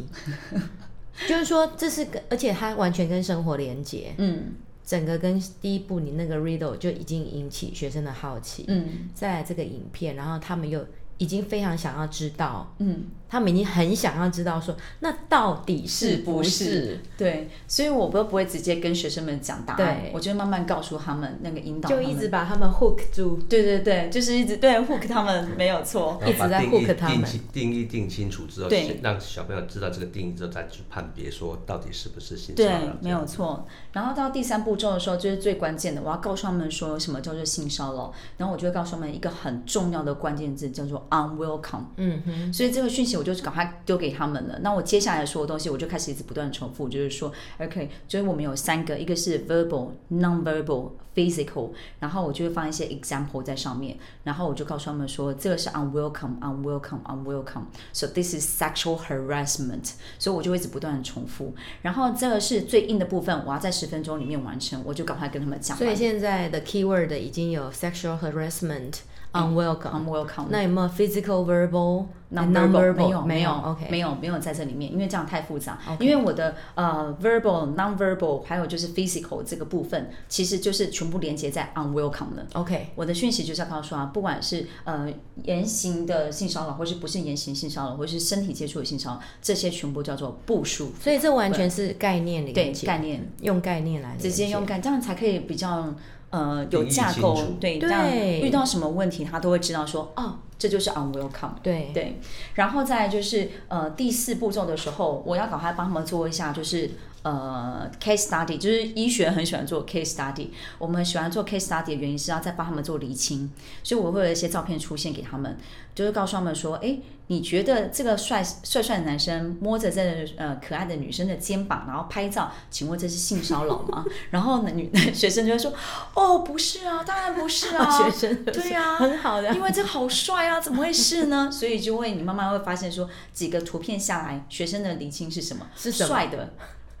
[1.27, 4.53] 就是说，这是跟，而且它完全跟生活连接，嗯，
[4.85, 10.85] 整个跟第一部你那个 riddle 就已经引起学生的好奇，嗯，再来这个影片，然后他们又。
[11.19, 16.49] 已经非常想要知道，嗯，他们已经很想要知道说，那到底是不是？
[16.49, 23.37] 是不是对，所以我都不会直接跟学生们讲答案，我就慢慢告诉他们那个引导，就一直把他们 hook 住。
[23.47, 27.29] 对对对，就是一直对 hook 他们没有错，一直在 hook 他们。
[27.53, 32.79] 定义定清楚之后，对，让小朋友知道这个定义之后，再去判别说到底是不是性骚扰。
[32.79, 33.67] 对，没有错。
[33.91, 40.99] 然后到第三步骤的时候，就是最关键的，我要告诉他们说什么叫做性骚扰，然后我就会告诉他们一个很重要的关键字，叫做。
[41.09, 44.57] Unwelcome，嗯哼，所以这个讯息我就赶快丢给他们了。
[44.61, 57.65] 那我接下来说的东西，我就开始一直不断重复，就是说，OK，就是我们有三个，一个是 verbal、non-verbal、physical，然后我就会放一些 example 在上面，然后我就告诉他们说，这个是 unwelcome、unwelcome、unwelcome。
[57.93, 59.91] So this is sexual harassment。
[60.17, 61.53] 所以我就一直不断的重复。
[61.81, 65.77] 然后这个是最硬的部分，我要在十分钟里面完成，我就赶快跟他们讲。
[65.77, 68.99] 所以现在的 keyword 已经有 sexual harassment。
[69.33, 70.47] Unwelcome，Unwelcome。
[70.49, 72.93] 那有没有 physical、verbal、non-verbal？
[72.93, 75.77] 没有，没有，OK，没有，没有在这里面，因为这样太复杂。
[75.99, 82.47] 因为我的呃 verbal、non-verbal，还有就是 physical 这个部分，其实就是全部连接在 unwelcome 了。
[82.53, 85.07] OK，我的讯息就是要告诉啊，不管是呃
[85.43, 90.93] 言行的性骚扰，或是不是言行性骚扰，或是身体接触的性骚扰，这些全部叫做不舒服。
[91.03, 95.93] 所以这完全是概念的对概念，用概念来直接用概念，这样才可以比较。
[96.29, 102.19] 呃，有架构，对，这样遇到什么问题，他都会知道说，哦，这就是 unwelcome，对对。
[102.55, 106.89] 然后再就是，呃，第四步骤的时候，我要赶快帮他们做一下，就是。
[107.21, 110.47] 呃，case study 就是医学很喜欢做 case study。
[110.77, 113.51] 我们喜欢做 case study 的原因是要再帮他们做厘清，
[113.83, 115.57] 所以我会有一些照片出现给他们，
[115.93, 116.97] 就是告诉他们说，哎，
[117.27, 124.05] 你觉得这个帅帅帅的男生摸着这个呃可爱的女生的肩膀，然后拍照，请问这是性骚扰吗？
[124.31, 125.73] 然后呢，女 学生就会说，
[126.13, 131.49] 哦，不是啊，当然不是啊， 学生对呀、啊，很好的，因为这好帅啊，怎么会是呢？
[131.51, 135.67] 所以就会你慢慢会发现说，几个图片下来，学生的厘清是什么？
[135.75, 135.91] 是？
[135.91, 136.53] 帅的。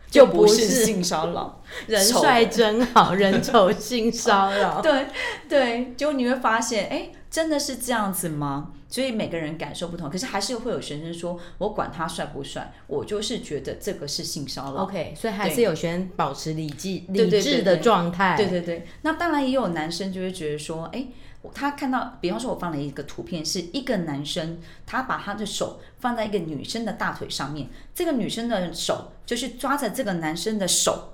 [0.09, 4.81] 就不是性骚扰， 人帅真好，人丑性骚扰。
[4.83, 5.07] 对
[5.47, 8.71] 对，就你会发现，哎，真的是这样子吗？
[8.87, 14.83] 所以每个人感受不同，可是还是会有学生说，我管他帅不帅，我就是觉得这个是性骚扰。
[14.83, 18.35] OK，所以还是有学生保持理智、理智的状态。
[18.35, 21.05] 对对对，那当然也有男生就会觉得说，哎。
[21.53, 31.13] 他看到，比方说，我放了一个图片，是一个男生，他把他的手放在一个女生的大腿上面，这个女生的手就是抓着这个男生的手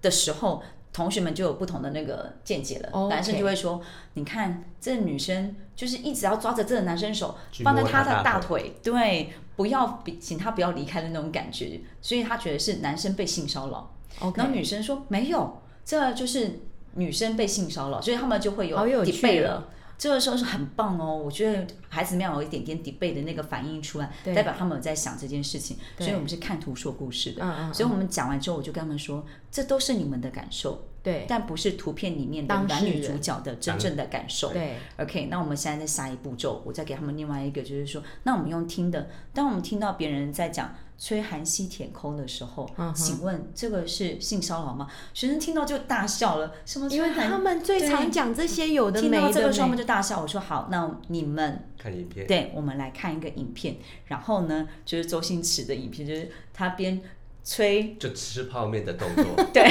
[0.00, 0.62] 的时候，
[0.94, 2.88] 同学们就有不同的那个见解了。
[2.92, 3.10] Oh.
[3.10, 3.82] 男生就会说
[4.14, 13.94] ：“你看，这个女生就是一直要抓着这个男生手放在他的大腿，对，不要请他不要离开的那种感觉，所以他觉得是男生被性骚扰。
[14.34, 16.60] 然后女生说没有，这就是。”
[16.96, 19.68] 女生被性骚扰，所以他们就会有 debate 了。
[19.96, 25.76] 这个时候是很棒哦，我觉得孩子们要有一点点 debate 的那个反应出来，代表他们有在想这件事情。
[25.98, 27.44] 所以我们是看图说故事的。
[27.44, 34.50] 嗯嗯嗯，所以我们讲完之后，我就跟他们说，这都是你们的感受，对，但不是图片里面的男女主角的真正的感受。
[34.54, 44.88] 对，OK，那我们现在在下一步骤，我再给他们另外一个，就是说，那我们用听的，当我们听到别人在讲吹韩吸舔抠的时候，嗯、请问这个是性骚扰吗？
[45.12, 46.88] 学生听到就大笑了，什么？
[46.88, 49.16] 因为他们最常讲这些有的没的。
[49.18, 50.22] 听到这个时候，他们就大笑。
[50.22, 53.76] 我说好，那你们看影片，对，我们来看一个影片。
[54.06, 57.02] 然后呢，就是周星驰的影片，就是他边。
[57.44, 59.70] 吹就吃泡面的动作， 对，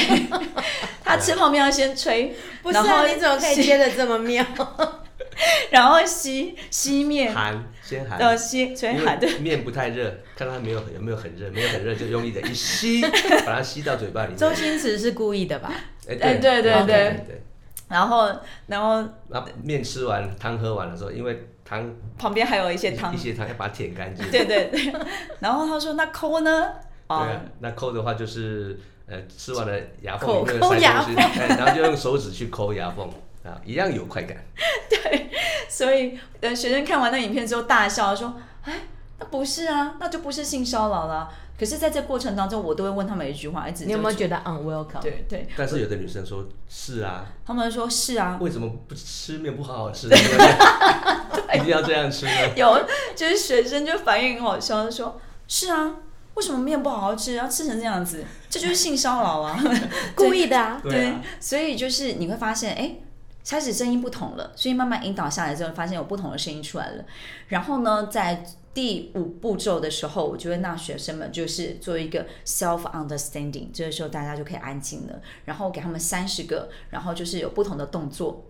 [1.04, 4.46] 他吃泡面要先吹，不是啊，你怎么可以接的这么妙？
[5.72, 13.02] 然后吸吸面，含先含，呃吸吹含，对，面不太热，看到它没有有没有很热，没有很热就用力的一吸，
[13.44, 14.38] 把它吸到嘴巴里面。
[14.38, 15.74] 周星驰是故意的吧？
[16.08, 17.42] 哎对对对对，
[17.90, 18.32] 然后
[18.68, 24.30] 然后那面吃完汤喝完的时候，因为汤旁边还有一些汤，一些汤要把它舔干净。
[24.30, 24.94] 对对对，
[25.40, 26.72] 然后他说那抠呢？
[27.08, 31.14] 对啊，那抠的话就是，呃，吃完了牙缝里面塞东西，
[31.58, 33.08] 然后就用手指去抠牙缝
[33.44, 34.38] 啊，一样有快感。
[34.90, 35.30] 对，
[35.70, 38.82] 所以呃，学生看完那影片之后大笑说：“哎，
[39.20, 41.30] 那不是啊，那就不是性骚扰了。”
[41.60, 45.48] 可是，在这过程当中，我都会问他们一句话：“一直你有没有觉得 unwelcome？” 对对。
[45.56, 50.08] 但是有的女生说：“是啊。”他们说：“是啊。”为什么不吃面不好好吃？
[51.54, 52.32] 一定要这样吃呢？
[52.58, 52.84] 有，
[53.16, 55.96] 就是学生就反应很好笑，说：“是啊。”
[56.36, 58.24] 为什么面不好好吃，要吃成这样子？
[58.50, 59.58] 这就是性骚扰啊！
[60.16, 60.82] 故意的啊！
[60.84, 62.96] 对，啊、所以就是你会发现，哎，
[63.48, 67.06] 开始声音不同了，所以慢慢引导下来之后，发现有不同的声音出来了。
[67.50, 75.22] 然后呢，在第五步骤的时候，我就会让学生们就是做一个 self understanding，这个时候大家就可以安静了。
[75.46, 78.44] 然后给他们三十个，然后就是有不同的动作。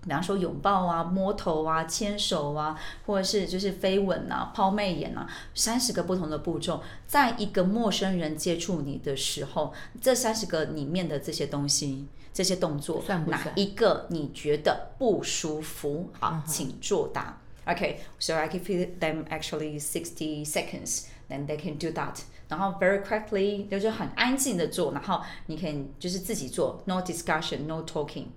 [0.00, 13.44] 比方说拥抱啊、摸头啊、牵手啊，或者是就是飞吻啊、抛媚眼啊，三十个不同的步骤，在一个陌生人接触你的时候，这三十个里面的这些东西、这些动作，算不算？
[13.44, 16.10] 哪一个你觉得不舒服？
[16.18, 16.46] 好，uh.
[16.46, 17.40] 请作答。
[17.66, 22.20] OK，so、okay, I can feel them actually sixty seconds，then they can do that。
[22.48, 28.28] 然后 very quickly，就是很安静的做，然后你可以就是自己做，no discussion，no talking。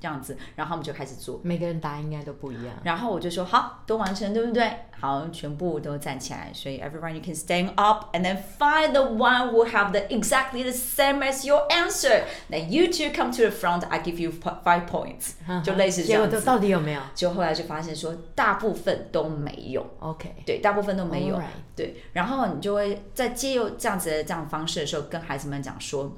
[0.00, 1.40] 这样子，然后我们就开始做。
[1.42, 2.74] 每个人答案应该都不一样。
[2.82, 4.70] 然后我就说好，都完成，对不对？
[4.98, 6.50] 好，全部都站起来。
[6.54, 10.72] 所以 everyone you can stand up and then find the one who have the exactly the
[10.72, 12.24] same as your answer.
[12.50, 13.86] Then you two come to the front.
[13.88, 15.32] I give you five points.
[15.62, 16.40] 就类似这样子。
[16.42, 17.00] 到底有没有？
[17.14, 19.86] 就后来就发现说，大部分都没有。
[20.00, 20.34] OK。
[20.46, 21.40] 对，大部分都没有。
[21.74, 26.10] 对，然后你就会在借用这样子的这样方式的时候，跟孩子们讲说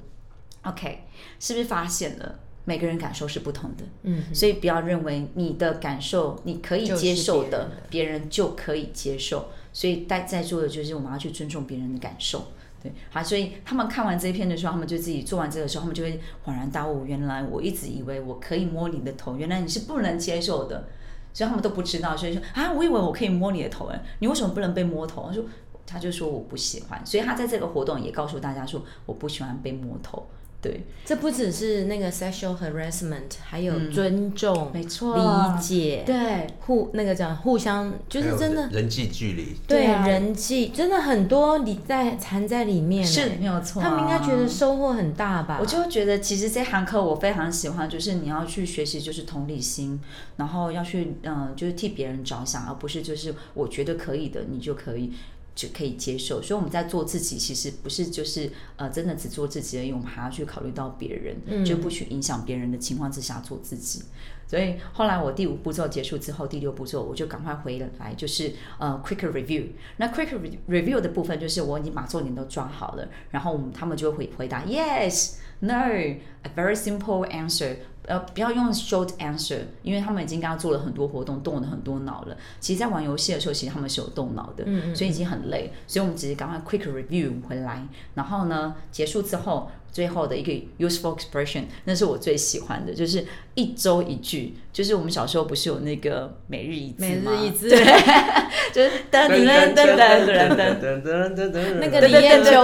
[0.63, 1.03] ，OK，
[1.37, 2.39] 是不是发现了？
[2.69, 9.47] 每个人感受是不同的，嗯，所以不要认为你的感受你可以接受的，别人，人就可以接受。
[9.73, 12.45] 所以在在座的就是我们要去尊重别人的感受，
[12.83, 20.87] 对，好，所以他们看完这一篇的时候，他们就自己做完这个的时候，他们就会恍然大悟，原来我一直以为我可以摸你的头，原来你是不能接受的，
[21.33, 25.25] 所以他们都不知道，所以说啊，我以为我可以摸你的头，哎，你为什么不能被摸头？
[25.27, 25.43] 他说，
[25.87, 30.27] 他就说我不喜欢，所以他在这个活动也告诉大家说，我不喜欢被摸头。
[30.61, 45.59] 对，这不只是那个 sexual harassment，还有尊重，没错，理解，对，互那个叫互相，就是真的人际距离，对，人际真的很多你在藏在里面，是没有错，他们应该觉得收获很大吧？
[45.61, 49.97] 我就觉得其实这堂课我非常喜欢，就是你要去学习，就是同理心，
[50.35, 55.13] 然后要去嗯，就是替别人着想，而不是就是我觉得可以的，你就可以。
[55.59, 64.03] 就可以接受，所以我们在做自己，其实不是就是呃，真的只做自己而已，我们还要去考虑到别人，嗯、就不去影响别人的情况之下做自己。
[64.47, 69.65] 所以后来我第五步骤结束之后，第六步骤我就赶快回来，就是呃，quick review。
[69.97, 70.29] 那 quick
[70.69, 76.21] review 的部分就是我已经把重点都抓好了，然后他们就会回答 yes，no，a
[76.55, 77.75] very simple answer。
[78.05, 82.37] 呃，不要用 short answer，因为他们已经刚刚做了很多活动，动了很多脑了。
[82.59, 85.71] 其实，在玩游戏的时候，其实他们是有动脑的，嗯嗯，所以已经很累。
[85.87, 89.69] 所以我们只是赶快 quick review 回来，然后呢，结束之后。
[89.91, 93.25] 最后的一个 useful expression，那是我最喜欢的，就是
[93.55, 94.55] 一周一句。
[94.71, 97.31] 就是我们小时候不是有那个每日一字吗？
[97.31, 97.79] 每日一字，对，
[98.71, 102.63] 就是噔噔噔噔噔噔噔噔噔，那个李艳秋，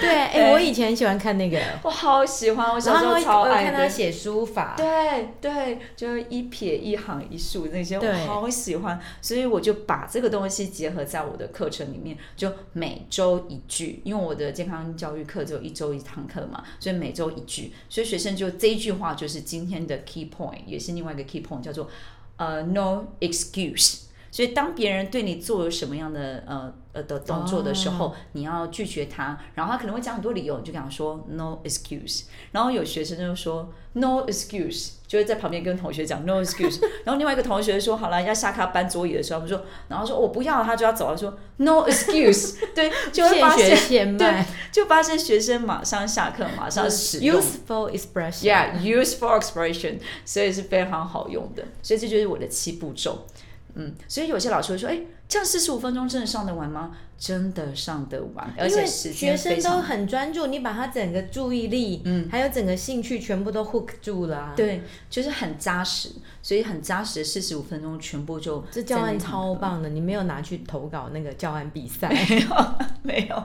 [0.00, 15.33] 对，哎，我以前很喜欢看那个，我好喜欢，我小时候超爱看他写书法，对对，就是一撇一行一竖那些，我好喜欢，所以我就把这个东西结合在我的课程里面，就每周一句，因为我的健康教育课。
[15.34, 21.90] 课只有一周一堂课嘛，所以每周一句，所以学生就这一句话就是今天的 key point，也是另外一个 key point，叫做
[22.36, 24.02] 呃、uh, no excuse。
[24.30, 32.24] 所以当别人对你做了什么样的呃呃的动作的时候，哦、你要拒绝他，然后他可能会讲很多理由，你就跟他说 no excuse。
[32.50, 36.82] 然后有学生就说 no excuse，就会在旁边跟同学讲 no excuse。
[37.06, 42.56] 然后另外一个同学说好了要下课搬桌椅的时候，我们说，然后说我不要，他就要走了，说 no excuse。
[42.74, 48.42] 对，就会发现对，就发现学生马上下课马上使用 useful expression。
[48.42, 51.62] Yeah，useful expression，所以是非常好用的。
[51.80, 53.24] 所以这就是我的七步骤。
[53.74, 56.92] 嗯，所以有些老师会说，哎，这样四十五分钟真的上得完吗？
[57.16, 66.10] 真的上得完，而且学生都很专注，你把他整个注意力，嗯，还有整个兴趣全部都 hook 住了，对，就是很扎实，
[66.42, 72.08] 所以很扎实的四十五分钟全部就这教案超棒的，你没有拿去投稿那个教案比赛？
[72.28, 73.42] 没有，没有，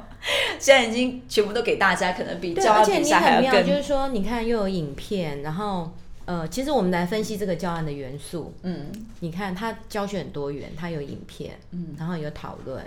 [0.58, 3.66] 现在已经全部都给大家，可能比教案比赛还要更。
[3.66, 5.92] 就是说，你看又有影片，然后。
[6.30, 8.54] 呃，其实我们来分析这个教案的元素。
[8.62, 12.86] 嗯，你看它教学很多元，它有影片，嗯，然后有讨论，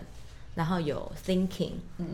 [0.54, 2.06] 然后有 thinking，嗯，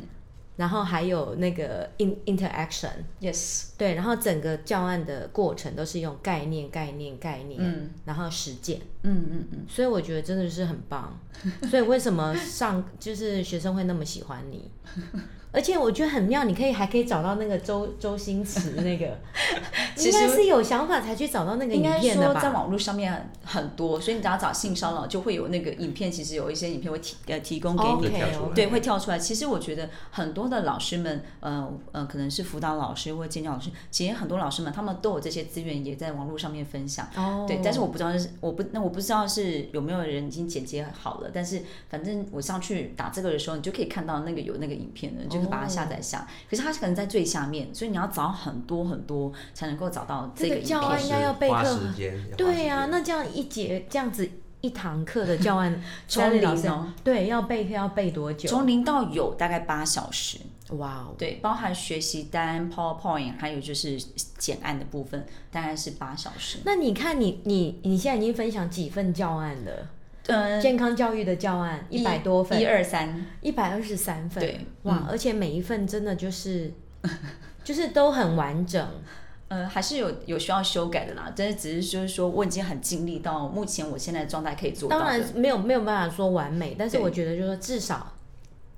[0.57, 11.20] 然后还有那个 in interaction，yes，对，然后整个教案的过程都是用概念、概念、概念，嗯，然后实践，嗯嗯嗯，所以我觉得真的是很棒。
[11.68, 14.70] 所以为什么上 就是学生会那么喜欢你？
[15.59, 19.18] 而且我觉得很妙，你可以还可以找到那个周周星驰那个，
[19.98, 22.04] 应该是有想法才去找到那个影片的吧？
[22.04, 26.12] 应该说在网络上面很多，所以你只要找性骚扰，就会有那个影片。
[26.12, 28.54] 其实有一些影片会提呃提供给你，okay, okay.
[28.54, 29.18] 对，会跳出来。
[29.18, 37.09] 其实我觉得很多的老师们，呃呃，可能是辅导老师或者尖教老师，其实很多老师们他们都有这些资源，也在网络上面分享。
[37.16, 46.26] 哦，对，但是我不知道是我不那我不知道是有没有人已经剪接好了，但是反正我上去打这个的时候，你就可以看到那个有那个影片的，就可以把它下载下。
[46.49, 50.68] 可是它可能在最下面，所以你要找很多很多才能够找到这个影片。
[50.68, 51.78] 教案应该要备课，
[52.36, 54.28] 对呀、啊，那这样一节这样子
[54.61, 58.49] 一堂课的教案 从零哦，对，要备课要备多久？
[58.49, 60.38] 从零到有大概八小时。
[60.72, 63.99] 哇哦，对，包含学习单、PowerPoint，还有就是
[64.36, 66.59] 简案的部分，大概是八小时。
[66.64, 69.88] 那你看你你你现在已经分享几份教案了？
[70.29, 76.70] 嗯，健康教育的教案一百多份，一二三，一百二十三份，对，哇，而且每一份真的就是，
[77.64, 78.87] 就是都很完整，
[79.49, 88.12] 呃，还是有有需要修改的啦，但是只是就是说我已经很尽力到目前我现在的状态可以做到，当然没有没有办法说完美，但是我觉得就是说至少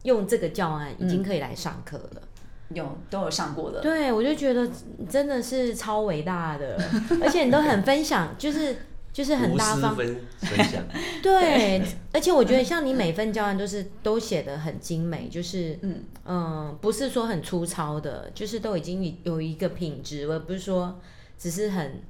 [0.04, 2.22] 用这个教案已经可以来上课了，
[2.68, 4.70] 有都有上过的，对，我就觉得
[5.08, 6.80] 真的是超伟大的，
[7.20, 8.76] 而且你都很分享，就是。
[9.20, 10.82] 就是很大方分分享，
[11.22, 20.98] 对，而且我觉得像你每份教案都是都写的很精美，就是嗯嗯，不是说很粗糙的，就是都已经有一个品质，而不是说
[21.36, 22.02] 只是很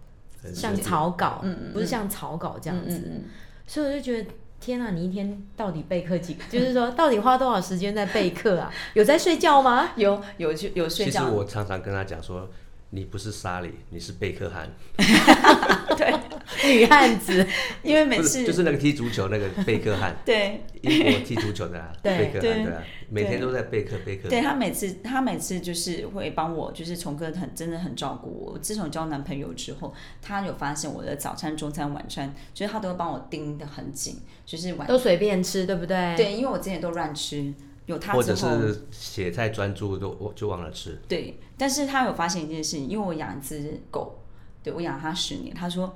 [0.55, 3.03] 像草稿，嗯，不是像草稿这样子，
[3.67, 4.31] 所以我就觉得
[4.61, 6.37] 天啊，你一天到底备课几？
[6.49, 8.73] 就是说到底花多少时间在备课啊？
[8.95, 9.91] 有在睡觉吗？
[9.97, 11.25] 有有就有睡觉。
[11.25, 12.49] 其实我常常跟他讲说。
[12.91, 14.69] 你不是沙里，你是贝克汉。
[15.97, 16.13] 对，
[16.67, 17.47] 女汉子，
[17.83, 20.17] 因为每次就是那个踢足球那个贝克汉。
[20.25, 24.29] 对，英国踢足球的 贝克汉，对啊，每天都在贝克贝克。
[24.29, 28.59] 对，他每次他每次就是会帮我，就是从哥很真的很照顾我。
[28.59, 36.17] 自从交男朋友之后，他有发现我的早餐、中餐、晚餐，就是他都会帮我盯得很紧，就是晚都随便吃，对不对？
[36.17, 37.55] 对，因为我之前都乱吃。
[37.91, 40.99] 有他之后，或者是写太专注就我就忘了吃。
[41.09, 44.19] 对，但是他有发现一件事情，因为我养一只狗，
[44.63, 45.95] 对，我养它十年，他说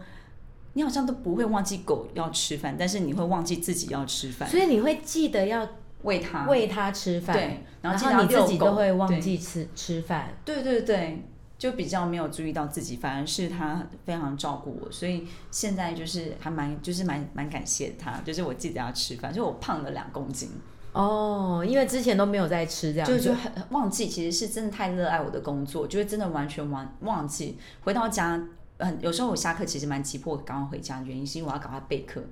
[0.75, 5.67] 你好像都不会忘记狗要吃饭，但是你会忘记自己要吃饭，所以你会记得要
[6.03, 11.23] 喂它喂它吃饭，对，然后你自己都会忘记吃吃饭，对对对，
[11.57, 20.51] 就比较没有注意到自己，反而是他非常照顾我，所以现在就是还蛮就是蛮蛮感谢他，就是我记得要吃饭，就我胖了两公斤。
[20.95, 27.59] 哦，因为之前都没有在吃这样，就就很忘记，其实是真的太热爱我的工作，就会真的完全忘忘记。
[27.83, 28.41] 回到家，
[28.79, 32.23] 嗯，有时候我下课其实蛮急迫，赶快回家，原因是因为我要赶快备课。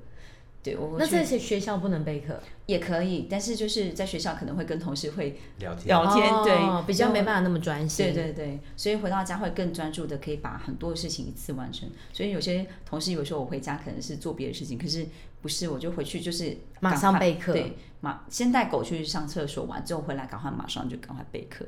[0.62, 8.06] 对，我那这些学校不能备课也可以，但是就是在学校可能会跟同事会聊天聊天，对，比较没办法那么专心。
[8.06, 11.88] 对对对，所以回到家会更专注的，可以把很多的事情一次完成。
[12.12, 15.04] 所以有些同事有时候我回家可能是做别的事情，可是
[15.40, 21.64] 不是，我就回去就是马上备课，对，马先带狗去上厕所，完之后回来赶快马上就赶快备课。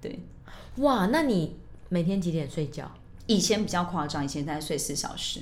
[0.00, 0.18] 对，
[0.78, 1.56] 哇，那你
[1.88, 2.90] 每天几点睡觉？
[3.26, 5.40] 以前比较夸张，以前大概睡四小时。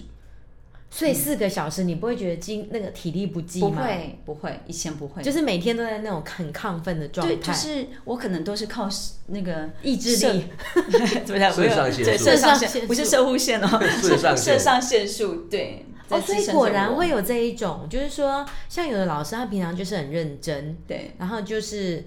[0.97, 3.69] 睡四个小时，你不会觉得精那个体力不济吗？
[3.69, 7.35] 不会，不会，以前不会，就是每天都在那种很亢奋的状态。
[7.35, 8.89] 对，就是我可能都是靠
[9.27, 10.45] 那个意志力，
[11.27, 11.53] 怎么讲？
[11.53, 15.35] 肾上腺素，肾上腺不是摄护腺哦，肾上肾上腺素。
[15.51, 22.05] 对，哦，所以果然会有这一种，就是说，像有的老师他平常就是很认真，对，然后就是，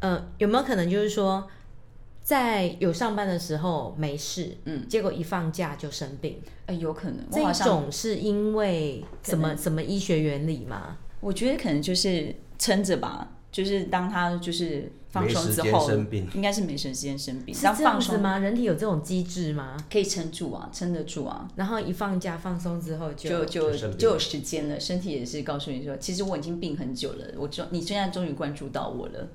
[0.00, 1.46] 呃，有没有可能就是说，
[2.22, 6.40] 在有上班的时候没事，嗯，结果一放假就生病？
[6.66, 10.98] 呃，有可能，这种是因为什么什么医学原理吗？
[11.20, 14.90] 我觉得可能就是撑着吧，就是当他就是。
[15.12, 15.90] 放松之后，
[16.32, 17.54] 应该是没时间生病。
[17.54, 18.38] 是这样子吗？
[18.38, 19.76] 人体有这种机制吗？
[19.92, 21.46] 可以撑住啊，撑得住啊。
[21.54, 24.80] 然后一放假放松之后就，就就就有时间了。
[24.80, 27.26] 身体也是告诉你说，其实我已经病很久了。
[27.36, 29.28] 我终你现在终于关注到我了。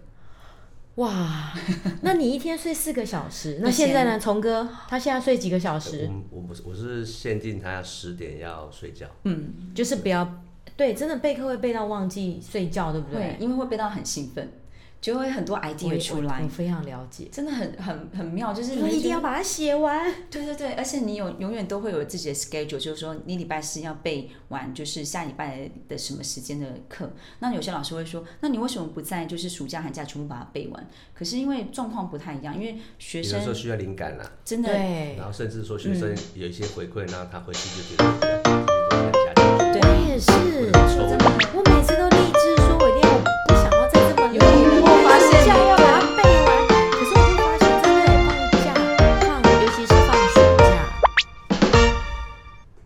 [0.98, 1.54] 哇，
[2.02, 3.60] 那你一天睡四个小时？
[3.62, 4.20] 那现在呢？
[4.20, 6.10] 崇哥他现在睡几个小时？
[6.32, 9.06] 我不是，我是限定他十点要睡觉。
[9.24, 10.28] 嗯，就是不要
[10.76, 13.36] 对，真的备课会备到忘记睡觉，对不对？
[13.40, 14.52] 因为会备到很兴奋。
[15.00, 20.12] 就会很多 idea 出来，我非常了解，真的很很很妙，就是你一定要把它写完。
[20.30, 27.10] 对对对，而且你有永远都会有自己的 schedule，就是说你礼拜四要背完，就是下礼拜的什么时间的课。
[27.40, 30.88] 那有些老师会说，那你为什么不在就是暑假寒假全部把它背完？
[31.14, 34.70] 可是因为状况不太一样，因为学生有时候需要灵感啦，真的。
[34.70, 35.16] 对。
[35.16, 38.04] 然后甚至说学生有一些回馈，然后他回去就觉得，
[39.74, 40.30] 对，我也是，
[41.56, 42.57] 我每次。